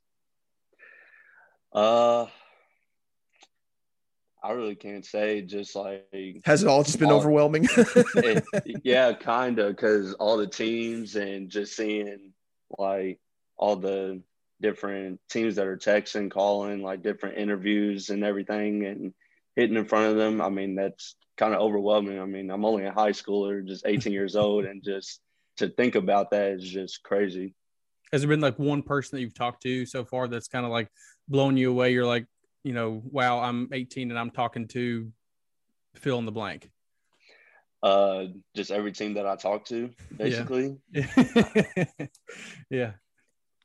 Uh, 1.74 2.26
I 4.44 4.52
really 4.52 4.76
can't 4.76 5.06
say. 5.06 5.42
Just 5.42 5.76
like 5.76 6.42
has 6.46 6.64
it 6.64 6.70
all 6.70 6.84
just 6.84 7.00
been 7.00 7.12
all, 7.12 7.18
overwhelming? 7.18 7.68
it, 7.78 8.44
yeah, 8.84 9.14
kind 9.14 9.60
of, 9.60 9.76
because 9.76 10.14
all 10.14 10.38
the 10.38 10.48
teams 10.48 11.16
and 11.16 11.50
just 11.50 11.76
seeing 11.76 12.34
like 12.78 13.20
all 13.58 13.76
the 13.76 14.22
different 14.62 15.20
teams 15.30 15.56
that 15.56 15.68
are 15.68 15.78
texting, 15.78 16.32
calling, 16.32 16.82
like 16.82 17.04
different 17.04 17.38
interviews 17.38 18.10
and 18.10 18.24
everything, 18.24 18.86
and 18.86 19.14
hitting 19.56 19.78
in 19.78 19.86
front 19.86 20.12
of 20.12 20.16
them. 20.16 20.42
I 20.42 20.50
mean, 20.50 20.76
that's 20.76 21.16
kind 21.38 21.54
of 21.54 21.62
overwhelming. 21.62 22.20
I 22.20 22.26
mean, 22.26 22.50
I'm 22.50 22.66
only 22.66 22.86
a 22.86 22.92
high 22.92 23.12
schooler, 23.12 23.66
just 23.66 23.86
18 23.86 24.14
years 24.14 24.36
old, 24.36 24.66
and 24.66 24.84
just 24.84 25.22
to 25.60 25.70
think 25.70 25.96
about 25.96 26.32
that 26.32 26.52
is 26.52 26.68
just 26.68 27.04
crazy. 27.04 27.56
Has 28.12 28.22
there 28.22 28.30
been 28.30 28.42
like 28.42 28.58
one 28.58 28.82
person 28.82 29.16
that 29.16 29.22
you've 29.22 29.36
talked 29.36 29.62
to 29.64 29.86
so 29.86 30.04
far 30.04 30.28
that's 30.28 30.48
kind 30.48 30.66
of 30.66 30.72
like 30.72 30.90
blown 31.28 31.58
you 31.58 31.70
away? 31.70 31.94
You're 31.94 32.06
like, 32.06 32.26
you 32.64 32.74
know, 32.74 33.02
wow, 33.06 33.40
I'm 33.40 33.70
18 33.72 34.10
and 34.10 34.20
I'm 34.20 34.32
talking 34.32 34.68
to 34.70 35.12
fill 35.96 36.18
in 36.20 36.26
the 36.26 36.32
blank. 36.32 36.70
Uh, 37.82 38.26
just 38.56 38.72
every 38.72 38.92
team 38.92 39.14
that 39.14 39.26
I 39.26 39.36
talk 39.36 39.66
to, 39.66 39.92
basically. 40.16 40.78
Yeah. 40.92 41.06
yeah. 42.70 42.92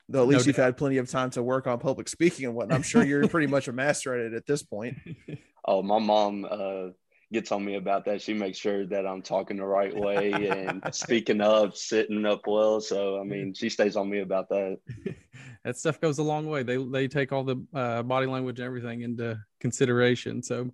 Though 0.08 0.22
at 0.22 0.28
least 0.28 0.44
No 0.44 0.48
you've 0.50 0.56
had 0.56 0.76
plenty 0.76 0.98
of 0.98 1.10
time 1.10 1.30
to 1.30 1.42
work 1.42 1.66
on 1.66 1.78
public 1.78 2.08
speaking 2.08 2.44
and 2.44 2.54
whatnot. 2.54 2.76
I'm 2.76 2.82
sure 2.82 3.02
you're 3.02 3.26
pretty 3.26 3.46
much 3.46 3.66
a 3.68 3.72
master 3.72 4.14
at 4.14 4.32
it 4.32 4.34
at 4.34 4.46
this 4.46 4.62
point. 4.62 4.98
Oh, 5.66 5.82
my 5.82 5.98
mom 5.98 6.44
uh, 6.44 6.88
gets 7.33 7.52
on 7.52 7.64
me 7.64 7.76
about 7.76 8.04
that. 8.04 8.23
She 8.23 8.35
makes 8.35 8.59
sure 8.59 8.87
that 8.87 9.07
I'm 9.07 9.23
talking 9.23 9.57
the 9.57 9.64
right 9.64 9.95
way 9.97 10.33
and 10.33 10.83
speaking 10.95 11.40
up, 11.40 11.76
sitting 11.76 12.25
up 12.26 12.47
well. 12.47 12.81
So, 12.81 13.21
I 13.21 13.25
mean, 13.25 13.54
she 13.54 13.69
stays 13.69 13.97
on 13.97 14.09
me 14.11 14.21
about 14.21 14.49
that. 14.50 14.78
that 15.64 15.76
stuff 15.76 16.00
goes 16.00 16.19
a 16.19 16.23
long 16.23 16.47
way. 16.47 16.62
They 16.62 16.76
they 16.76 17.09
take 17.09 17.33
all 17.33 17.45
the 17.45 17.64
uh, 17.75 18.02
body 18.02 18.26
language 18.26 18.59
and 18.59 18.66
everything 18.66 19.02
into 19.02 19.38
consideration. 19.61 20.43
So, 20.43 20.71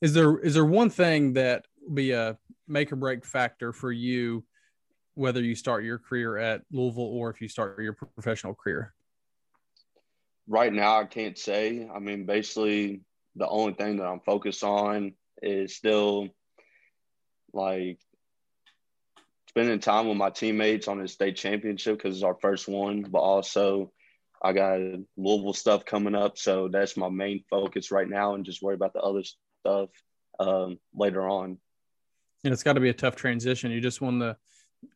is 0.00 0.12
there 0.12 0.38
is 0.38 0.54
there 0.54 0.64
one 0.64 0.90
thing 0.90 1.34
that 1.34 1.64
be 1.92 2.12
a 2.12 2.36
make 2.66 2.92
or 2.92 2.96
break 2.96 3.24
factor 3.24 3.72
for 3.72 3.90
you, 3.90 4.44
whether 5.14 5.42
you 5.42 5.54
start 5.54 5.84
your 5.84 5.98
career 5.98 6.36
at 6.36 6.62
Louisville 6.70 7.04
or 7.04 7.30
if 7.30 7.40
you 7.40 7.48
start 7.48 7.80
your 7.80 7.94
professional 7.94 8.54
career? 8.54 8.94
Right 10.46 10.72
now, 10.72 11.00
I 11.00 11.04
can't 11.04 11.36
say. 11.36 11.88
I 11.94 11.98
mean, 11.98 12.24
basically, 12.24 13.02
the 13.36 13.48
only 13.48 13.74
thing 13.74 13.96
that 13.96 14.06
I'm 14.06 14.20
focused 14.20 14.64
on 14.64 15.14
is 15.42 15.76
still 15.76 16.28
like 17.52 17.98
spending 19.48 19.80
time 19.80 20.08
with 20.08 20.16
my 20.16 20.30
teammates 20.30 20.88
on 20.88 21.00
the 21.00 21.08
state 21.08 21.36
championship 21.36 21.96
because 21.96 22.16
it's 22.16 22.24
our 22.24 22.36
first 22.40 22.68
one, 22.68 23.02
but 23.02 23.18
also 23.18 23.92
I 24.42 24.52
got 24.52 24.78
Louisville 25.16 25.52
stuff 25.52 25.84
coming 25.84 26.14
up. 26.14 26.38
So 26.38 26.68
that's 26.68 26.96
my 26.96 27.08
main 27.08 27.44
focus 27.50 27.90
right 27.90 28.08
now 28.08 28.34
and 28.34 28.44
just 28.44 28.62
worry 28.62 28.74
about 28.74 28.92
the 28.92 29.00
other 29.00 29.22
stuff 29.62 29.88
um, 30.38 30.78
later 30.94 31.28
on. 31.28 31.58
And 32.44 32.52
it's 32.52 32.62
got 32.62 32.74
to 32.74 32.80
be 32.80 32.90
a 32.90 32.94
tough 32.94 33.16
transition. 33.16 33.72
You 33.72 33.80
just 33.80 34.00
won 34.00 34.18
the 34.18 34.36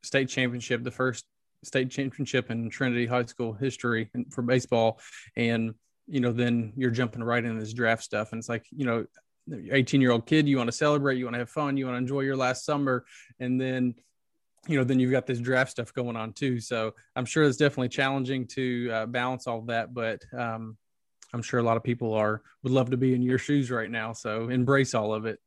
state 0.02 0.28
championship, 0.28 0.84
the 0.84 0.90
first 0.90 1.24
state 1.64 1.90
championship 1.90 2.50
in 2.50 2.70
Trinity 2.70 3.06
High 3.06 3.24
School 3.24 3.52
history 3.52 4.10
for 4.30 4.42
baseball, 4.42 5.00
and 5.36 5.74
you 6.06 6.20
know 6.20 6.32
then 6.32 6.72
you're 6.76 6.90
jumping 6.90 7.22
right 7.22 7.44
into 7.44 7.60
this 7.60 7.72
draft 7.72 8.04
stuff, 8.04 8.32
and 8.32 8.38
it's 8.38 8.48
like 8.48 8.64
you 8.70 8.86
know, 8.86 9.06
18 9.50 10.00
year 10.00 10.12
old 10.12 10.26
kid, 10.26 10.48
you 10.48 10.56
want 10.56 10.68
to 10.68 10.76
celebrate, 10.76 11.16
you 11.16 11.24
want 11.24 11.34
to 11.34 11.40
have 11.40 11.50
fun, 11.50 11.76
you 11.76 11.86
want 11.86 11.94
to 11.94 11.98
enjoy 11.98 12.20
your 12.20 12.36
last 12.36 12.64
summer, 12.64 13.04
and 13.40 13.60
then 13.60 13.94
you 14.68 14.76
know 14.76 14.84
then 14.84 15.00
you've 15.00 15.10
got 15.10 15.26
this 15.26 15.40
draft 15.40 15.70
stuff 15.72 15.92
going 15.92 16.16
on 16.16 16.32
too. 16.32 16.60
So 16.60 16.94
I'm 17.16 17.24
sure 17.24 17.42
it's 17.42 17.56
definitely 17.56 17.88
challenging 17.88 18.46
to 18.48 18.90
uh, 18.92 19.06
balance 19.06 19.46
all 19.46 19.62
that, 19.62 19.92
but 19.92 20.24
um, 20.36 20.76
I'm 21.32 21.42
sure 21.42 21.60
a 21.60 21.62
lot 21.62 21.76
of 21.76 21.82
people 21.82 22.14
are 22.14 22.42
would 22.62 22.72
love 22.72 22.90
to 22.90 22.96
be 22.96 23.14
in 23.14 23.22
your 23.22 23.38
shoes 23.38 23.70
right 23.70 23.90
now. 23.90 24.12
So 24.12 24.48
embrace 24.48 24.94
all 24.94 25.12
of 25.14 25.26
it. 25.26 25.40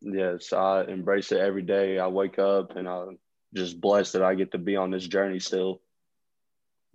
Yes, 0.00 0.52
I 0.52 0.84
embrace 0.84 1.32
it 1.32 1.40
every 1.40 1.62
day. 1.62 1.98
I 1.98 2.06
wake 2.06 2.38
up 2.38 2.76
and 2.76 2.88
I'm 2.88 3.18
just 3.54 3.80
blessed 3.80 4.12
that 4.12 4.22
I 4.22 4.34
get 4.34 4.52
to 4.52 4.58
be 4.58 4.76
on 4.76 4.90
this 4.90 5.06
journey 5.06 5.40
still. 5.40 5.80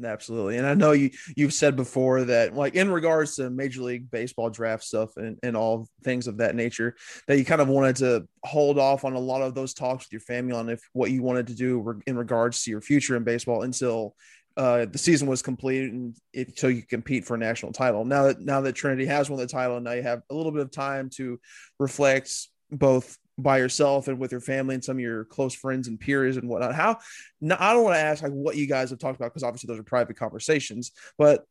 Absolutely. 0.06 0.58
And 0.58 0.68
I 0.68 0.74
know 0.74 0.92
you 0.92 1.12
you've 1.36 1.54
said 1.54 1.76
before 1.76 2.24
that 2.26 2.56
like 2.56 2.76
in 2.76 2.92
regards 2.92 3.36
to 3.36 3.50
Major 3.50 3.82
League 3.82 4.10
Baseball 4.12 4.50
draft 4.50 4.84
stuff 4.84 5.18
and, 5.18 5.38
and 5.44 5.56
all 5.56 5.88
things 6.04 6.28
of 6.28 6.38
that 6.38 6.56
nature, 6.56 6.96
that 7.28 7.38
you 7.38 7.46
kind 7.46 7.62
of 7.62 7.68
wanted 7.68 7.96
to 7.98 8.28
hold 8.44 8.78
off 8.78 9.06
on 9.06 9.14
a 9.14 9.20
lot 9.20 9.42
of 9.42 9.56
those 9.56 9.74
talks 9.74 10.06
with 10.06 10.12
your 10.12 10.22
family 10.22 10.54
on 10.54 10.70
if 10.70 10.82
what 10.94 11.12
you 11.12 11.22
wanted 11.22 11.48
to 11.48 11.56
do 11.56 12.02
in 12.08 12.18
regards 12.18 12.64
to 12.64 12.72
your 12.72 12.82
future 12.82 13.16
in 13.16 13.24
baseball 13.24 13.64
until 13.64 14.16
uh, 14.56 14.86
the 14.86 14.98
season 14.98 15.28
was 15.28 15.42
completed 15.42 15.92
and 15.94 16.16
it, 16.32 16.60
so 16.60 16.68
you 16.68 16.84
compete 16.84 17.26
for 17.26 17.36
a 17.36 17.40
national 17.40 17.72
title. 17.72 18.06
Now 18.06 18.24
that 18.24 18.40
now 18.40 18.62
that 18.62 18.74
Trinity 18.74 19.06
has 19.06 19.30
won 19.30 19.40
the 19.40 19.48
title, 19.48 19.78
and 19.78 19.86
now 19.86 19.94
you 19.94 20.04
have 20.04 20.22
a 20.30 20.36
little 20.36 20.52
bit 20.52 20.62
of 20.62 20.72
time 20.72 21.10
to 21.16 21.40
reflect 21.80 22.32
both 22.72 23.18
by 23.38 23.58
yourself 23.58 24.08
and 24.08 24.20
with 24.20 24.32
your 24.32 24.42
family 24.42 24.76
and 24.76 24.84
some 24.84 24.98
of 24.98 25.02
your 25.02 25.26
close 25.26 25.56
friends 25.56 25.88
and 25.88 26.00
peers 26.00 26.38
and 26.38 26.48
whatnot. 26.48 26.76
How 26.76 27.00
now, 27.42 27.58
I 27.60 27.74
don't 27.74 27.84
want 27.84 27.96
to 27.96 28.02
ask 28.02 28.22
like 28.22 28.32
what 28.32 28.56
you 28.56 28.68
guys 28.68 28.92
have 28.92 29.00
talked 29.00 29.16
about 29.16 29.30
because 29.30 29.44
obviously 29.44 29.68
those 29.68 29.80
are 29.80 29.84
private 29.84 30.18
conversations, 30.18 30.92
but 31.18 31.46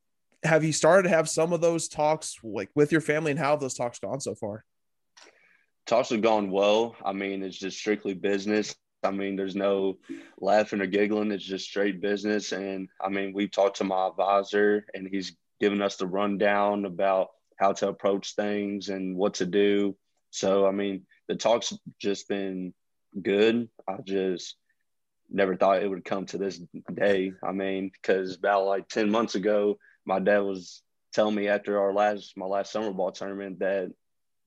have 0.44 0.64
you 0.64 0.72
started 0.72 1.04
to 1.04 1.14
have 1.14 1.28
some 1.28 1.52
of 1.52 1.60
those 1.60 1.88
talks 1.88 2.36
like 2.42 2.70
with 2.74 2.92
your 2.92 3.00
family 3.00 3.30
and 3.30 3.38
how 3.38 3.50
have 3.50 3.60
those 3.60 3.74
talks 3.74 3.98
gone 3.98 4.20
so 4.20 4.34
far? 4.34 4.64
Talks 5.86 6.10
have 6.10 6.22
gone 6.22 6.50
well. 6.50 6.96
I 7.04 7.12
mean, 7.12 7.42
it's 7.42 7.58
just 7.58 7.78
strictly 7.78 8.14
business. 8.14 8.74
I 9.04 9.10
mean, 9.10 9.34
there's 9.34 9.56
no 9.56 9.98
laughing 10.40 10.80
or 10.80 10.86
giggling. 10.86 11.32
It's 11.32 11.44
just 11.44 11.66
straight 11.66 12.00
business. 12.00 12.52
And 12.52 12.88
I 13.00 13.08
mean, 13.08 13.32
we've 13.32 13.50
talked 13.50 13.78
to 13.78 13.84
my 13.84 14.06
advisor 14.06 14.86
and 14.94 15.08
he's 15.08 15.36
given 15.60 15.82
us 15.82 15.96
the 15.96 16.06
rundown 16.06 16.84
about 16.84 17.30
how 17.56 17.72
to 17.72 17.88
approach 17.88 18.34
things 18.34 18.88
and 18.88 19.16
what 19.16 19.34
to 19.34 19.46
do. 19.46 19.96
So, 20.30 20.66
I 20.66 20.70
mean, 20.70 21.06
the 21.32 21.38
talk's 21.38 21.72
just 21.98 22.28
been 22.28 22.74
good. 23.20 23.68
I 23.88 23.96
just 24.04 24.56
never 25.30 25.56
thought 25.56 25.82
it 25.82 25.88
would 25.88 26.04
come 26.04 26.26
to 26.26 26.36
this 26.36 26.60
day. 26.92 27.32
I 27.42 27.52
mean, 27.52 27.90
because 27.90 28.36
about 28.36 28.66
like 28.66 28.88
10 28.88 29.10
months 29.10 29.34
ago, 29.34 29.78
my 30.04 30.18
dad 30.18 30.40
was 30.40 30.82
telling 31.14 31.34
me 31.34 31.48
after 31.48 31.80
our 31.80 31.94
last, 31.94 32.36
my 32.36 32.44
last 32.44 32.70
summer 32.70 32.92
ball 32.92 33.12
tournament 33.12 33.60
that 33.60 33.90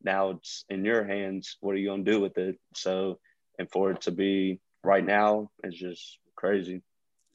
now 0.03 0.31
it's 0.31 0.63
in 0.69 0.85
your 0.85 1.03
hands. 1.03 1.57
What 1.59 1.73
are 1.73 1.79
you 1.79 1.87
going 1.87 2.05
to 2.05 2.11
do 2.11 2.21
with 2.21 2.37
it? 2.37 2.59
So, 2.75 3.17
and 3.57 3.69
for 3.71 3.89
it 3.91 4.01
to 4.01 4.11
be 4.11 4.59
right 4.83 5.03
now 5.03 5.49
is 5.63 5.75
just 5.75 6.19
crazy. 6.35 6.83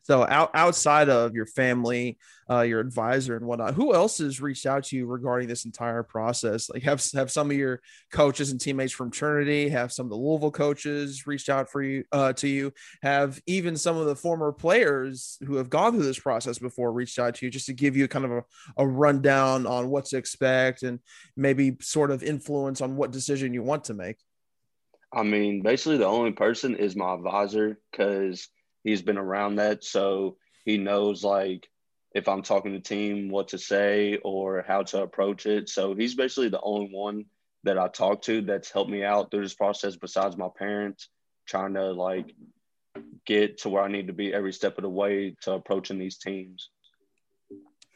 So 0.02 0.26
out, 0.26 0.50
outside 0.54 1.08
of 1.08 1.34
your 1.34 1.46
family, 1.46 2.18
uh, 2.50 2.62
your 2.62 2.80
advisor 2.80 3.36
and 3.36 3.46
whatnot, 3.46 3.74
who 3.74 3.94
else 3.94 4.18
has 4.18 4.40
reached 4.40 4.66
out 4.66 4.84
to 4.84 4.96
you 4.96 5.06
regarding 5.06 5.46
this 5.46 5.64
entire 5.64 6.02
process? 6.02 6.68
Like 6.68 6.82
have 6.82 7.04
have 7.14 7.30
some 7.30 7.50
of 7.50 7.56
your 7.56 7.80
coaches 8.10 8.50
and 8.50 8.60
teammates 8.60 8.92
from 8.92 9.10
Trinity, 9.10 9.68
have 9.68 9.92
some 9.92 10.06
of 10.06 10.10
the 10.10 10.16
Louisville 10.16 10.50
coaches 10.50 11.26
reached 11.26 11.48
out 11.48 11.70
for 11.70 11.82
you 11.82 12.04
uh, 12.10 12.32
to 12.34 12.48
you, 12.48 12.72
have 13.02 13.40
even 13.46 13.76
some 13.76 13.96
of 13.96 14.06
the 14.06 14.16
former 14.16 14.52
players 14.52 15.38
who 15.46 15.56
have 15.56 15.70
gone 15.70 15.92
through 15.92 16.02
this 16.02 16.18
process 16.18 16.58
before 16.58 16.92
reached 16.92 17.18
out 17.18 17.36
to 17.36 17.46
you 17.46 17.50
just 17.50 17.66
to 17.66 17.72
give 17.72 17.96
you 17.96 18.08
kind 18.08 18.24
of 18.24 18.32
a, 18.32 18.44
a 18.78 18.86
rundown 18.86 19.66
on 19.66 19.88
what 19.88 20.06
to 20.06 20.16
expect 20.16 20.82
and 20.82 20.98
maybe 21.36 21.76
sort 21.80 22.10
of 22.10 22.22
influence 22.22 22.80
on 22.80 22.96
what 22.96 23.12
decision 23.12 23.54
you 23.54 23.62
want 23.62 23.84
to 23.84 23.94
make. 23.94 24.16
I 25.12 25.22
mean, 25.24 25.62
basically 25.62 25.98
the 25.98 26.06
only 26.06 26.32
person 26.32 26.76
is 26.76 26.96
my 26.96 27.14
advisor 27.14 27.78
because 27.90 28.48
he's 28.84 29.02
been 29.02 29.18
around 29.18 29.56
that. 29.56 29.84
So 29.84 30.36
he 30.64 30.78
knows 30.78 31.24
like 31.24 31.68
if 32.14 32.28
I'm 32.28 32.42
talking 32.42 32.72
to 32.72 32.80
team, 32.80 33.30
what 33.30 33.48
to 33.48 33.58
say 33.58 34.18
or 34.24 34.64
how 34.66 34.82
to 34.82 35.02
approach 35.02 35.46
it. 35.46 35.68
So 35.68 35.94
he's 35.94 36.14
basically 36.14 36.48
the 36.48 36.60
only 36.60 36.88
one 36.92 37.26
that 37.64 37.78
I 37.78 37.88
talk 37.88 38.22
to 38.22 38.40
that's 38.42 38.70
helped 38.70 38.90
me 38.90 39.04
out 39.04 39.30
through 39.30 39.42
this 39.42 39.54
process 39.54 39.96
besides 39.96 40.36
my 40.36 40.48
parents, 40.56 41.08
trying 41.46 41.74
to 41.74 41.92
like 41.92 42.34
get 43.26 43.58
to 43.58 43.68
where 43.68 43.82
I 43.82 43.88
need 43.88 44.08
to 44.08 44.12
be 44.12 44.32
every 44.32 44.52
step 44.52 44.78
of 44.78 44.82
the 44.82 44.90
way 44.90 45.36
to 45.42 45.52
approaching 45.52 45.98
these 45.98 46.18
teams. 46.18 46.70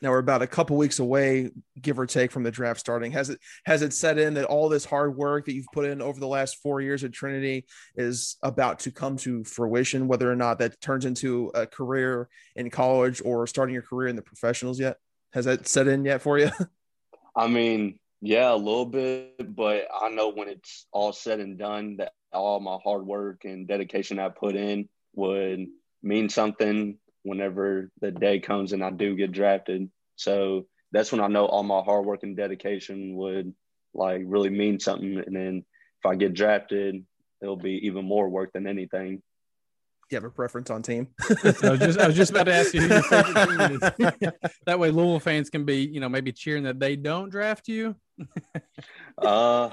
Now 0.03 0.11
we're 0.11 0.19
about 0.19 0.43
a 0.43 0.47
couple 0.47 0.77
weeks 0.77 0.99
away, 0.99 1.51
give 1.81 1.99
or 1.99 2.07
take, 2.07 2.31
from 2.31 2.43
the 2.43 2.51
draft 2.51 2.81
starting. 2.81 3.13
Has 3.13 3.31
it 3.31 3.41
has 3.65 3.83
it 3.83 3.93
set 3.93 4.19
in 4.19 4.35
that 4.35 4.45
all 4.45 4.69
this 4.69 4.85
hard 4.85 5.17
work 5.17 5.47
that 5.47 5.55
you've 5.55 5.67
put 5.73 5.87
in 5.87 6.03
over 6.03 6.21
the 6.21 6.27
last 6.27 6.59
four 6.63 6.81
years 6.81 7.05
at 7.05 7.13
Trinity 7.13 7.65
is 7.97 8.37
about 8.43 8.81
to 8.81 8.91
come 8.91 9.17
to 9.19 9.45
fruition? 9.45 10.09
Whether 10.09 10.31
or 10.31 10.37
not 10.37 10.59
that 10.59 10.81
turns 10.81 11.05
into 11.05 11.51
a 11.55 11.67
career 11.67 12.29
in 12.57 12.71
college 12.71 13.23
or 13.25 13.47
starting 13.47 13.73
your 13.73 13.83
career 13.83 14.09
in 14.09 14.17
the 14.17 14.23
professionals 14.23 14.79
yet? 14.79 14.99
Has 15.33 15.47
that 15.47 15.67
set 15.67 15.89
in 15.89 16.05
yet 16.05 16.23
for 16.23 16.39
you? 16.39 16.51
I 17.37 17.49
mean, 17.49 17.99
yeah, 18.21 18.53
a 18.53 18.57
little 18.57 18.87
bit, 18.87 19.55
but 19.55 19.89
I 19.93 20.09
know 20.11 20.31
when 20.31 20.49
it's 20.49 20.87
all 20.93 21.13
said 21.13 21.41
and 21.41 21.59
done 21.59 21.97
that 21.97 22.13
all 22.33 22.61
my 22.61 22.79
hard 22.83 23.07
work 23.07 23.45
and 23.45 23.67
dedication 23.67 24.19
I 24.19 24.29
put 24.29 24.57
in 24.57 24.89
would 25.15 25.67
mean 26.03 26.29
something 26.29 26.99
whenever 27.25 27.91
the 28.01 28.13
day 28.13 28.39
comes 28.39 28.73
and 28.73 28.85
I 28.85 28.91
do 28.91 29.17
get 29.17 29.33
drafted. 29.33 29.91
So 30.17 30.67
that's 30.93 31.11
when 31.11 31.21
I 31.21 31.27
know 31.27 31.47
all 31.47 31.65
my 31.65 31.81
hard 31.81 32.07
work 32.07 32.23
and 32.23 32.37
dedication 32.37 33.17
would 33.17 33.53
like 33.95 34.23
really 34.25 34.51
mean 34.51 34.79
something. 34.79 35.19
And 35.19 35.35
then 35.35 35.65
if 36.01 36.07
I 36.07 36.15
get 36.15 36.35
drafted, 36.35 37.05
it'll 37.43 37.57
be 37.57 37.87
even 37.87 38.05
more 38.05 38.29
work 38.29 38.53
than 38.53 38.67
anything. 38.67 39.17
Do 39.17 40.17
you 40.17 40.17
have 40.17 40.25
a 40.25 40.31
preference 40.31 40.69
on 40.71 40.83
team? 40.83 41.09
I 41.63 41.71
was 41.71 41.81
just 41.81 41.99
I 41.99 42.07
was 42.07 42.15
just 42.15 42.31
about 42.31 42.45
to 42.45 42.55
ask 42.55 42.75
you 42.75 42.83
who 42.83 42.95
your 42.95 43.03
favorite 43.03 43.49
team 43.49 43.81
is. 43.81 44.31
that 44.67 44.79
way 44.79 44.91
Louisville 44.91 45.19
fans 45.19 45.49
can 45.49 45.65
be, 45.65 45.79
you 45.79 45.99
know, 45.99 46.11
maybe 46.11 46.31
cheering 46.31 46.65
that 46.65 46.79
they 46.79 46.95
don't 46.95 47.31
draft 47.31 47.69
you. 47.69 47.97
uh 49.19 49.71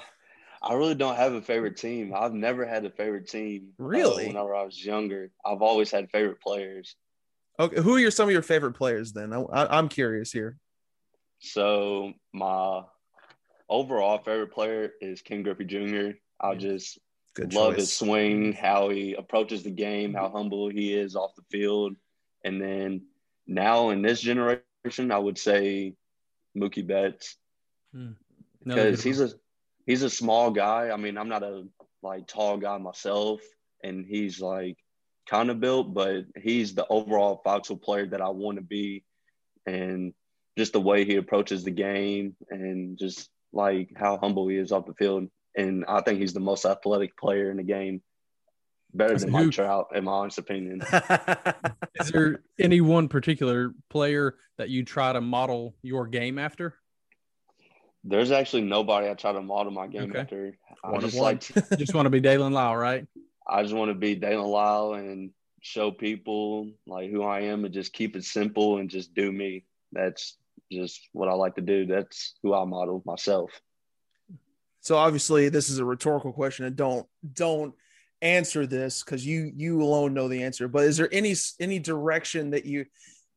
I 0.63 0.75
really 0.75 0.95
don't 0.95 1.15
have 1.15 1.33
a 1.33 1.41
favorite 1.41 1.77
team. 1.77 2.13
I've 2.15 2.33
never 2.33 2.65
had 2.65 2.85
a 2.85 2.91
favorite 2.91 3.27
team. 3.27 3.73
uh, 3.79 3.83
Really? 3.83 4.27
whenever 4.27 4.55
I 4.55 4.63
was 4.63 4.83
younger. 4.83 5.31
I've 5.43 5.61
always 5.63 5.89
had 5.89 6.11
favorite 6.11 6.39
players. 6.39 6.95
Okay, 7.61 7.79
who 7.79 7.95
are 7.95 7.99
your 7.99 8.11
some 8.11 8.27
of 8.27 8.33
your 8.33 8.41
favorite 8.41 8.73
players 8.73 9.13
then? 9.13 9.31
I, 9.33 9.41
I, 9.41 9.77
I'm 9.77 9.87
curious 9.87 10.31
here. 10.31 10.57
So 11.39 12.13
my 12.33 12.81
overall 13.69 14.17
favorite 14.17 14.51
player 14.51 14.93
is 14.99 15.21
Ken 15.21 15.43
Griffey 15.43 15.65
Jr. 15.65 16.17
I 16.39 16.55
just 16.55 16.97
Good 17.35 17.53
love 17.53 17.73
choice. 17.73 17.81
his 17.81 17.93
swing, 17.93 18.53
how 18.53 18.89
he 18.89 19.13
approaches 19.13 19.61
the 19.63 19.69
game, 19.69 20.13
how 20.13 20.29
humble 20.29 20.69
he 20.69 20.93
is 20.93 21.15
off 21.15 21.35
the 21.35 21.43
field. 21.51 21.95
And 22.43 22.59
then 22.59 23.03
now 23.45 23.91
in 23.91 24.01
this 24.01 24.21
generation, 24.21 25.11
I 25.11 25.19
would 25.19 25.37
say 25.37 25.93
Mookie 26.57 26.85
Betts 26.85 27.37
hmm. 27.93 28.13
Another 28.65 28.91
because 28.91 29.03
good 29.03 29.07
he's 29.07 29.21
a 29.21 29.29
he's 29.85 30.03
a 30.03 30.09
small 30.09 30.51
guy. 30.51 30.89
I 30.91 30.97
mean, 30.97 31.17
I'm 31.17 31.29
not 31.29 31.43
a 31.43 31.65
like 32.03 32.27
tall 32.27 32.57
guy 32.57 32.77
myself, 32.77 33.41
and 33.83 34.05
he's 34.05 34.39
like 34.39 34.77
kind 35.31 35.49
of 35.49 35.61
built, 35.61 35.93
but 35.93 36.25
he's 36.39 36.75
the 36.75 36.85
overall 36.89 37.41
five 37.43 37.61
tool 37.63 37.77
player 37.77 38.05
that 38.05 38.21
I 38.21 38.27
want 38.29 38.57
to 38.57 38.61
be, 38.61 39.05
and 39.65 40.13
just 40.57 40.73
the 40.73 40.81
way 40.81 41.05
he 41.05 41.15
approaches 41.15 41.63
the 41.63 41.71
game, 41.71 42.35
and 42.49 42.99
just 42.99 43.29
like 43.53 43.89
how 43.95 44.17
humble 44.17 44.49
he 44.49 44.57
is 44.57 44.73
off 44.73 44.85
the 44.85 44.93
field, 44.93 45.29
and 45.55 45.85
I 45.87 46.01
think 46.01 46.19
he's 46.19 46.33
the 46.33 46.41
most 46.41 46.65
athletic 46.65 47.17
player 47.17 47.49
in 47.49 47.57
the 47.57 47.63
game, 47.63 48.01
better 48.93 49.17
than 49.17 49.31
Mike. 49.31 49.51
Trout, 49.51 49.87
in 49.95 50.03
my 50.03 50.11
honest 50.11 50.37
opinion. 50.37 50.81
Is 51.95 52.09
there 52.11 52.41
any 52.59 52.81
one 52.81 53.07
particular 53.07 53.73
player 53.89 54.35
that 54.57 54.69
you 54.69 54.83
try 54.83 55.13
to 55.13 55.21
model 55.21 55.75
your 55.81 56.07
game 56.07 56.39
after? 56.39 56.75
There's 58.03 58.31
actually 58.31 58.63
nobody 58.63 59.09
I 59.09 59.13
try 59.13 59.31
to 59.31 59.41
model 59.41 59.71
my 59.71 59.87
game 59.87 60.09
Okay. 60.09 60.19
after. 60.19 60.57
I 60.83 60.91
One 60.91 61.01
just 61.01 61.15
one. 61.17 61.35
like 61.35 61.41
Just 61.77 61.93
want 61.93 62.05
to 62.07 62.09
be 62.09 62.19
Daylen 62.21 62.51
Lile, 62.51 62.75
right? 62.75 63.05
I 63.51 63.63
just 63.63 63.75
want 63.75 63.89
to 63.89 63.95
be 63.95 64.15
Daylen 64.15 64.47
Lile 64.47 64.93
and 64.93 65.31
show 65.61 65.91
people 65.91 66.71
like 66.87 67.11
who 67.11 67.21
I 67.21 67.41
am 67.41 67.65
and 67.65 67.73
just 67.73 67.93
keep 67.93 68.15
it 68.15 68.23
simple 68.23 68.77
and 68.77 68.89
just 68.89 69.13
do 69.13 69.31
me. 69.31 69.65
That's 69.91 70.37
just 70.71 71.09
what 71.11 71.27
I 71.27 71.33
like 71.33 71.55
to 71.55 71.61
do. 71.61 71.85
That's 71.85 72.33
who 72.41 72.53
I 72.53 72.63
model 72.63 73.03
myself. 73.05 73.51
So 74.79 74.95
obviously, 74.95 75.49
this 75.49 75.69
is 75.69 75.79
a 75.79 75.85
rhetorical 75.85 76.31
question, 76.31 76.65
and 76.65 76.75
don't 76.75 77.05
don't 77.33 77.73
answer 78.21 78.65
this 78.65 79.03
because 79.03 79.25
you 79.25 79.51
you 79.55 79.81
alone 79.81 80.13
know 80.13 80.27
the 80.27 80.43
answer. 80.43 80.67
But 80.67 80.85
is 80.85 80.97
there 80.97 81.09
any 81.13 81.35
any 81.59 81.77
direction 81.77 82.51
that 82.51 82.65
you 82.65 82.85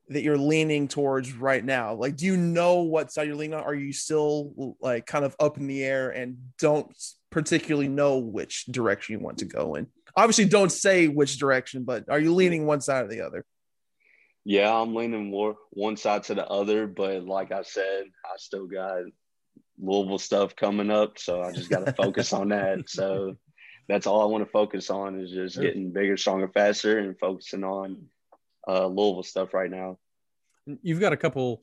that 0.09 0.23
you're 0.23 0.39
leaning 0.39 0.87
towards 0.89 1.33
right 1.33 1.65
now? 1.65 1.95
Like, 1.95 2.17
do 2.17 2.27
you 2.27 2.37
know 2.37 2.83
what 2.83 3.13
side 3.13 3.27
you're 3.27 3.37
leaning 3.37 3.59
on? 3.59 3.65
Are 3.65 3.75
you 3.75 3.93
still 3.93 4.77
like 4.81 5.07
kind 5.07 5.25
of 5.25 5.35
up 5.41 5.59
in 5.59 5.67
the 5.67 5.83
air 5.83 6.11
and 6.11 6.37
don't 6.59 6.95
particularly 7.31 7.89
know 7.89 8.19
which 8.19 8.67
direction 8.67 9.15
you 9.15 9.19
want 9.19 9.39
to 9.39 9.45
go 9.45 9.75
in? 9.75 9.87
Obviously, 10.17 10.45
don't 10.45 10.71
say 10.71 11.09
which 11.09 11.39
direction, 11.39 11.85
but 11.85 12.09
are 12.09 12.21
you 12.21 12.35
leaning 12.35 12.67
one 12.67 12.81
side 12.81 13.05
or 13.05 13.09
the 13.09 13.23
other? 13.23 13.45
Yeah, 14.45 14.73
I'm 14.73 14.95
leaning 14.95 15.31
more 15.31 15.57
one 15.71 15.97
side 15.97 16.25
to 16.25 16.35
the 16.35 16.47
other, 16.47 16.87
but 16.87 17.25
like 17.25 17.51
I 17.51 17.63
said, 17.63 18.05
I 18.25 18.37
still 18.37 18.67
got 18.67 19.05
Louisville 19.79 20.19
stuff 20.19 20.55
coming 20.55 20.91
up, 20.91 21.19
so 21.19 21.43
I 21.43 21.53
just 21.53 21.71
got 21.71 21.87
to 21.87 21.93
focus 21.97 22.33
on 22.33 22.51
that. 22.51 22.89
So 22.89 23.37
that's 23.89 24.07
all 24.07 24.23
I 24.23 24.27
want 24.27 24.45
to 24.45 24.51
focus 24.51 24.91
on 24.91 25.21
is 25.21 25.31
just 25.31 25.61
getting 25.61 25.93
bigger, 25.93 26.17
stronger, 26.17 26.49
faster, 26.49 26.99
and 26.99 27.19
focusing 27.19 27.65
on 27.65 28.07
uh, 28.69 28.87
Louisville 28.87 29.23
stuff 29.23 29.55
right 29.55 29.71
now. 29.71 29.99
You've 30.83 31.01
got 31.01 31.13
a 31.13 31.19
couple 31.19 31.63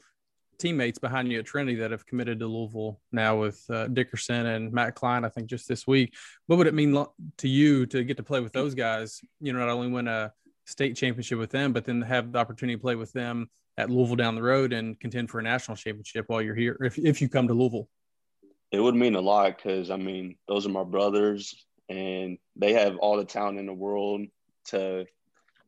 teammates 0.62 1.00
behind 1.00 1.32
you 1.32 1.40
at 1.40 1.46
Trinity 1.46 1.76
that 1.78 1.92
have 1.92 2.06
committed 2.06 2.40
to 2.40 2.48
Louisville 2.48 3.02
now 3.12 3.40
with 3.40 3.66
uh, 3.70 3.88
Dickerson 3.88 4.46
and 4.46 4.72
Matt 4.72 4.96
Klein, 4.96 5.26
I 5.26 5.30
think 5.30 5.48
just 5.48 5.68
this 5.68 5.88
week. 5.88 6.14
What 6.46 6.58
would 6.58 6.68
it 6.68 6.74
mean 6.74 6.94
lo- 6.94 7.14
to 7.40 7.48
you 7.48 7.86
to 7.88 8.04
get 8.04 8.18
to 8.18 8.24
play 8.24 8.40
with 8.40 8.54
those 8.54 8.76
guys? 8.76 9.22
You 9.40 9.52
know, 9.52 9.60
not 9.60 9.70
only 9.70 9.90
win 9.90 10.08
a 10.08 10.32
state 10.66 10.96
championship 10.96 11.40
with 11.40 11.50
them, 11.50 11.74
but 11.74 11.84
then 11.84 12.02
have 12.02 12.32
the 12.32 12.40
opportunity 12.40 12.76
to 12.76 12.82
play 12.82 12.96
with 12.96 13.12
them 13.12 13.50
at 13.78 13.90
Louisville 13.90 14.16
down 14.16 14.36
the 14.36 14.44
road 14.44 14.74
and 14.74 15.00
contend 15.00 15.30
for 15.30 15.40
a 15.40 15.44
national 15.44 15.76
championship 15.76 16.26
while 16.28 16.42
you're 16.42 16.56
here, 16.56 16.78
if, 16.82 16.98
if 17.00 17.22
you 17.22 17.28
come 17.28 17.48
to 17.48 17.54
Louisville. 17.54 17.90
It 18.72 18.80
would 18.80 18.96
mean 18.96 19.16
a 19.16 19.22
lot 19.22 19.58
because 19.58 19.90
I 19.90 19.98
mean 19.98 20.36
those 20.48 20.66
are 20.66 20.70
my 20.70 20.84
brothers, 20.84 21.56
and 21.90 22.38
they 22.56 22.74
have 22.74 22.98
all 22.98 23.18
the 23.18 23.26
talent 23.26 23.60
in 23.60 23.66
the 23.66 23.74
world 23.74 24.22
to 24.66 25.06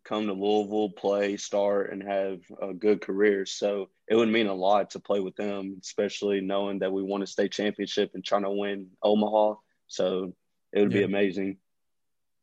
come 0.04 0.28
to 0.28 0.34
Louisville, 0.34 0.90
play, 0.90 1.38
start, 1.38 1.92
and 1.92 2.04
have 2.04 2.40
a 2.62 2.74
good 2.74 3.02
career. 3.02 3.46
So 3.46 3.90
it 4.08 4.16
would 4.16 4.30
mean 4.30 4.48
a 4.48 4.54
lot 4.54 4.92
to 4.92 5.00
play 5.00 5.20
with 5.20 5.36
them, 5.36 5.78
especially 5.82 6.42
knowing 6.42 6.80
that 6.80 6.92
we 6.92 7.04
won 7.04 7.22
a 7.22 7.28
state 7.28 7.52
championship 7.52 8.12
and 8.14 8.24
trying 8.24 8.44
to 8.44 8.52
win 8.52 8.90
Omaha. 9.02 9.56
So 9.88 10.36
it 10.72 10.82
would 10.82 10.92
be 10.92 11.04
amazing. 11.04 11.58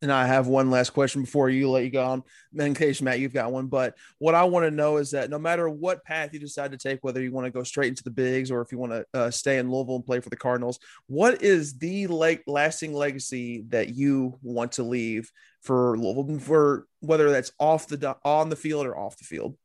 And 0.01 0.11
I 0.11 0.25
have 0.25 0.47
one 0.47 0.71
last 0.71 0.91
question 0.91 1.21
before 1.21 1.49
you 1.49 1.69
let 1.69 1.83
you 1.83 1.91
go 1.91 2.03
on. 2.03 2.23
In 2.57 2.73
case 2.73 3.03
Matt, 3.03 3.19
you've 3.19 3.33
got 3.33 3.51
one. 3.51 3.67
But 3.67 3.95
what 4.17 4.33
I 4.33 4.43
want 4.45 4.65
to 4.65 4.71
know 4.71 4.97
is 4.97 5.11
that 5.11 5.29
no 5.29 5.37
matter 5.37 5.69
what 5.69 6.03
path 6.03 6.33
you 6.33 6.39
decide 6.39 6.71
to 6.71 6.77
take, 6.77 7.03
whether 7.03 7.21
you 7.21 7.31
want 7.31 7.45
to 7.45 7.51
go 7.51 7.61
straight 7.61 7.89
into 7.89 8.03
the 8.03 8.09
bigs 8.09 8.49
or 8.49 8.61
if 8.61 8.71
you 8.71 8.79
want 8.79 8.93
to 8.93 9.05
uh, 9.13 9.29
stay 9.29 9.59
in 9.59 9.69
Louisville 9.71 9.97
and 9.97 10.05
play 10.05 10.19
for 10.19 10.29
the 10.29 10.35
Cardinals, 10.35 10.79
what 11.05 11.43
is 11.43 11.77
the 11.77 12.07
like 12.07 12.41
lasting 12.47 12.95
legacy 12.95 13.63
that 13.69 13.89
you 13.89 14.39
want 14.41 14.71
to 14.73 14.83
leave 14.83 15.31
for 15.61 15.95
Louisville, 15.95 16.39
for 16.39 16.87
whether 17.01 17.29
that's 17.29 17.51
off 17.59 17.87
the 17.87 18.17
on 18.25 18.49
the 18.49 18.55
field 18.55 18.87
or 18.87 18.97
off 18.97 19.17
the 19.17 19.23
field? 19.23 19.55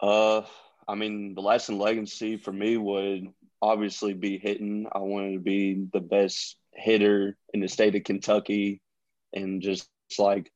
Uh, 0.00 0.42
I 0.88 0.94
mean, 0.94 1.34
the 1.34 1.42
lasting 1.42 1.78
legacy 1.78 2.38
for 2.38 2.52
me 2.52 2.78
would 2.78 3.28
obviously 3.60 4.14
be 4.14 4.38
hitting. 4.38 4.86
I 4.90 4.98
wanted 4.98 5.34
to 5.34 5.40
be 5.40 5.86
the 5.92 6.00
best 6.00 6.56
hitter 6.74 7.36
in 7.52 7.60
the 7.60 7.68
state 7.68 7.94
of 7.94 8.04
Kentucky, 8.04 8.80
and 9.32 9.62
just 9.62 9.88
like 10.18 10.50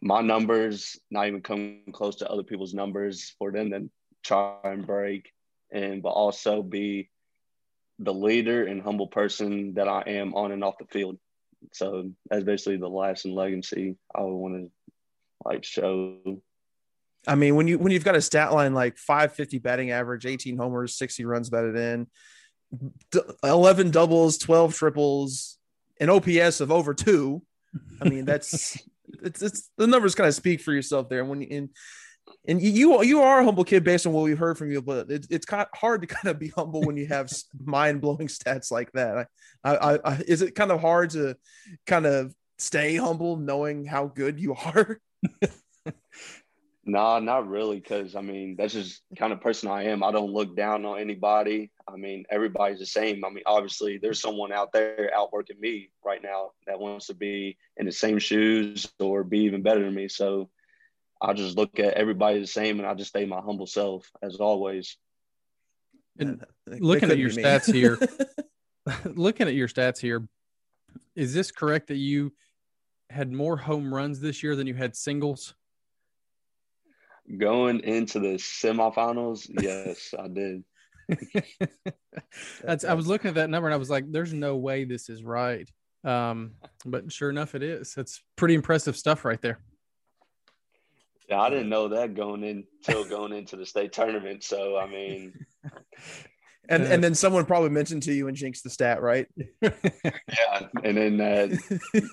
my 0.00 0.20
numbers, 0.20 0.98
not 1.10 1.26
even 1.26 1.42
come 1.42 1.82
close 1.92 2.16
to 2.16 2.30
other 2.30 2.42
people's 2.42 2.74
numbers 2.74 3.34
for 3.38 3.52
them 3.52 3.70
to 3.70 3.90
try 4.22 4.56
and 4.64 4.86
break, 4.86 5.32
and 5.72 6.02
but 6.02 6.10
also 6.10 6.62
be 6.62 7.10
the 7.98 8.14
leader 8.14 8.66
and 8.66 8.82
humble 8.82 9.06
person 9.06 9.74
that 9.74 9.88
I 9.88 10.02
am 10.06 10.34
on 10.34 10.52
and 10.52 10.64
off 10.64 10.78
the 10.78 10.86
field. 10.86 11.18
So 11.72 12.10
that's 12.28 12.44
basically 12.44 12.76
the 12.76 12.88
lasting 12.88 13.34
legacy 13.34 13.96
I 14.14 14.22
would 14.22 14.34
want 14.34 14.54
to 14.56 14.70
like 15.44 15.64
show 15.64 16.40
I 17.26 17.34
mean, 17.34 17.56
when 17.56 17.68
you 17.68 17.78
when 17.78 17.92
you've 17.92 18.04
got 18.04 18.16
a 18.16 18.20
stat 18.20 18.52
line 18.52 18.74
like 18.74 18.98
550 18.98 19.58
batting 19.58 19.90
average, 19.90 20.26
18 20.26 20.56
homers, 20.56 20.94
60 20.94 21.24
runs 21.24 21.50
batted 21.50 21.76
in, 21.76 22.06
11 23.42 23.90
doubles, 23.90 24.38
12 24.38 24.74
triples, 24.74 25.58
an 26.00 26.10
OPS 26.10 26.60
of 26.60 26.70
over 26.70 26.94
two. 26.94 27.42
I 28.00 28.08
mean, 28.08 28.24
that's 28.24 28.78
it's, 29.22 29.42
it's 29.42 29.70
the 29.76 29.86
numbers 29.86 30.14
kind 30.14 30.28
of 30.28 30.34
speak 30.34 30.60
for 30.60 30.72
yourself 30.72 31.08
there. 31.08 31.20
And 31.20 31.28
when 31.28 31.40
you 31.42 31.48
and 31.50 31.68
and 32.46 32.62
you 32.62 33.02
you 33.02 33.22
are 33.22 33.40
a 33.40 33.44
humble 33.44 33.64
kid 33.64 33.84
based 33.84 34.06
on 34.06 34.12
what 34.12 34.24
we've 34.24 34.38
heard 34.38 34.58
from 34.58 34.70
you, 34.70 34.82
but 34.82 35.10
it's 35.10 35.26
it's 35.30 35.46
kind 35.46 35.62
of 35.62 35.68
hard 35.78 36.02
to 36.02 36.06
kind 36.06 36.28
of 36.28 36.38
be 36.38 36.48
humble 36.48 36.82
when 36.82 36.96
you 36.96 37.06
have 37.06 37.30
mind 37.64 38.00
blowing 38.00 38.28
stats 38.28 38.70
like 38.70 38.92
that. 38.92 39.28
I, 39.62 39.76
I, 39.76 39.98
I 40.04 40.22
is 40.26 40.42
it 40.42 40.54
kind 40.54 40.70
of 40.70 40.80
hard 40.80 41.10
to 41.10 41.36
kind 41.86 42.06
of 42.06 42.34
stay 42.58 42.96
humble 42.96 43.36
knowing 43.36 43.84
how 43.84 44.06
good 44.06 44.40
you 44.40 44.54
are? 44.54 45.00
Nah, 46.86 47.18
not 47.18 47.48
really, 47.48 47.80
because 47.80 48.14
I 48.14 48.20
mean 48.20 48.56
that's 48.56 48.74
just 48.74 49.02
the 49.10 49.16
kind 49.16 49.32
of 49.32 49.40
person 49.40 49.70
I 49.70 49.84
am. 49.84 50.02
I 50.02 50.12
don't 50.12 50.32
look 50.32 50.54
down 50.54 50.84
on 50.84 50.98
anybody. 50.98 51.70
I 51.88 51.96
mean 51.96 52.24
everybody's 52.30 52.78
the 52.78 52.86
same. 52.86 53.24
I 53.24 53.30
mean 53.30 53.44
obviously 53.46 53.98
there's 53.98 54.20
someone 54.20 54.52
out 54.52 54.72
there 54.72 55.10
outworking 55.16 55.58
me 55.58 55.90
right 56.04 56.22
now 56.22 56.50
that 56.66 56.78
wants 56.78 57.06
to 57.06 57.14
be 57.14 57.56
in 57.78 57.86
the 57.86 57.92
same 57.92 58.18
shoes 58.18 58.90
or 59.00 59.24
be 59.24 59.40
even 59.40 59.62
better 59.62 59.82
than 59.82 59.94
me. 59.94 60.08
So 60.08 60.50
I 61.22 61.32
just 61.32 61.56
look 61.56 61.78
at 61.78 61.94
everybody 61.94 62.38
the 62.40 62.46
same, 62.46 62.78
and 62.78 62.86
I 62.86 62.92
just 62.94 63.10
stay 63.10 63.24
my 63.24 63.40
humble 63.40 63.66
self 63.66 64.10
as 64.22 64.36
always. 64.36 64.98
And 66.18 66.44
They- 66.66 66.72
they 66.72 66.78
looking 66.80 67.10
at 67.10 67.18
your 67.18 67.30
stats 67.30 67.72
here, 67.72 67.98
looking 69.04 69.48
at 69.48 69.54
your 69.54 69.68
stats 69.68 69.98
here, 69.98 70.28
is 71.14 71.32
this 71.32 71.50
correct 71.50 71.86
that 71.88 71.96
you 71.96 72.34
had 73.08 73.32
more 73.32 73.56
home 73.56 73.94
runs 73.94 74.20
this 74.20 74.42
year 74.42 74.54
than 74.54 74.66
you 74.66 74.74
had 74.74 74.96
singles? 74.96 75.54
Going 77.38 77.80
into 77.80 78.20
the 78.20 78.34
semifinals, 78.34 79.48
yes, 79.60 80.12
I 80.18 80.28
did. 80.28 80.64
That's 82.62 82.84
I 82.84 82.94
was 82.94 83.06
looking 83.06 83.28
at 83.28 83.34
that 83.36 83.50
number 83.50 83.68
and 83.68 83.74
I 83.74 83.78
was 83.78 83.90
like, 83.90 84.10
there's 84.10 84.32
no 84.32 84.56
way 84.56 84.84
this 84.84 85.08
is 85.08 85.22
right. 85.22 85.68
Um, 86.04 86.52
but 86.84 87.10
sure 87.10 87.30
enough, 87.30 87.54
it 87.54 87.62
is. 87.62 87.94
It's 87.96 88.22
pretty 88.36 88.54
impressive 88.54 88.96
stuff 88.96 89.24
right 89.24 89.40
there. 89.40 89.58
Yeah, 91.28 91.40
I 91.40 91.48
didn't 91.48 91.70
know 91.70 91.88
that 91.88 92.14
going 92.14 92.44
in 92.44 92.64
until 92.86 93.04
going 93.04 93.32
into 93.32 93.56
the 93.56 93.64
state 93.64 93.92
tournament. 93.92 94.44
So 94.44 94.76
I 94.76 94.86
mean, 94.86 95.32
and 96.68 96.82
Uh, 96.82 96.86
and 96.86 97.02
then 97.02 97.14
someone 97.14 97.46
probably 97.46 97.70
mentioned 97.70 98.02
to 98.04 98.12
you 98.12 98.28
and 98.28 98.36
jinxed 98.36 98.64
the 98.64 98.70
stat, 98.70 99.00
right? 99.00 99.26
yeah. 99.62 99.70
And 100.82 100.96
then 100.96 101.16
that 101.18 101.50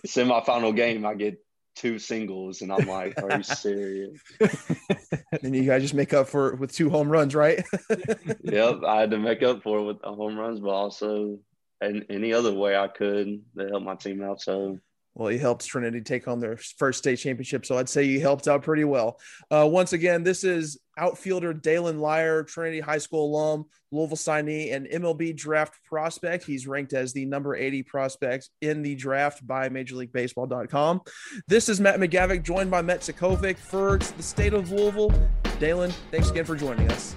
semifinal 0.08 0.76
game, 0.76 1.06
I 1.06 1.16
get 1.16 1.44
two 1.76 2.00
singles, 2.00 2.62
and 2.62 2.72
I'm 2.72 2.88
like, 2.88 3.22
are 3.22 3.38
you 3.38 3.44
serious? 3.44 4.20
and 5.44 5.56
you 5.56 5.64
guys 5.64 5.82
just 5.82 5.94
make 5.94 6.14
up 6.14 6.28
for 6.28 6.54
it 6.54 6.60
with 6.60 6.74
two 6.74 6.90
home 6.90 7.10
runs, 7.10 7.36
right? 7.36 7.64
yep, 8.44 8.80
I 8.86 9.02
had 9.02 9.12
to 9.12 9.18
make 9.18 9.44
up 9.44 9.64
for 9.64 9.80
it 9.80 9.84
with 9.84 10.02
the 10.02 10.14
home 10.14 10.38
runs, 10.38 10.60
but 10.60 10.70
also 10.70 11.40
and 11.82 12.06
any 12.10 12.32
other 12.32 12.54
way 12.54 12.78
I 12.78 12.88
could 12.88 13.42
to 13.58 13.68
help 13.68 13.84
my 13.84 13.96
team 13.96 14.24
out. 14.24 14.42
So 14.42 14.80
Well, 15.14 15.28
he 15.28 15.38
helped 15.38 15.66
Trinity 15.66 16.02
take 16.02 16.26
home 16.26 16.40
their 16.40 16.58
first 16.58 17.00
state 17.00 17.18
championship, 17.18 17.66
so 17.66 17.78
I'd 17.78 17.90
say 17.90 18.06
he 18.06 18.20
helped 18.20 18.48
out 18.48 18.64
pretty 18.64 18.86
well. 18.86 19.20
Uh, 19.50 19.68
once 19.70 19.92
again, 19.92 20.24
this 20.24 20.44
is 20.44 20.80
outfielder 20.98 21.54
Daylen 21.54 22.00
Lile, 22.00 22.46
Trinity 22.46 22.80
High 22.80 22.98
School 22.98 23.26
alum, 23.26 23.66
Louisville 23.92 24.16
signee, 24.16 24.74
and 24.74 24.88
MLB 24.88 25.36
draft 25.36 25.78
prospect. 25.84 26.46
He's 26.46 26.66
ranked 26.66 26.94
as 26.94 27.12
the 27.12 27.26
number 27.26 27.56
80 27.56 27.84
prospect 27.84 28.50
in 28.62 28.82
the 28.82 28.96
draft 28.96 29.46
by 29.46 29.68
MajorLeagueBaseball.com. 29.68 31.02
This 31.48 31.68
is 31.68 31.82
Matt 31.82 32.00
McGavick, 32.00 32.44
joined 32.44 32.72
by 32.72 32.82
Met 32.82 33.02
Sakovic 33.02 33.58
for 33.58 33.98
the 33.98 34.24
state 34.24 34.54
of 34.54 34.72
Louisville. 34.72 35.12
Daylen, 35.60 35.92
thanks 36.10 36.30
again 36.30 36.46
for 36.46 36.56
joining 36.56 36.90
us. 36.90 37.16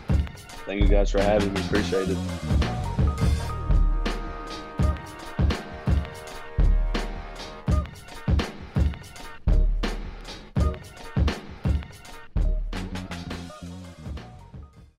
Thank 0.66 0.80
you 0.80 0.88
guys 0.88 1.11
for 1.11 1.20
having 1.20 1.52
me. 1.52 1.61
Appreciate 1.61 2.09
it. 2.09 2.18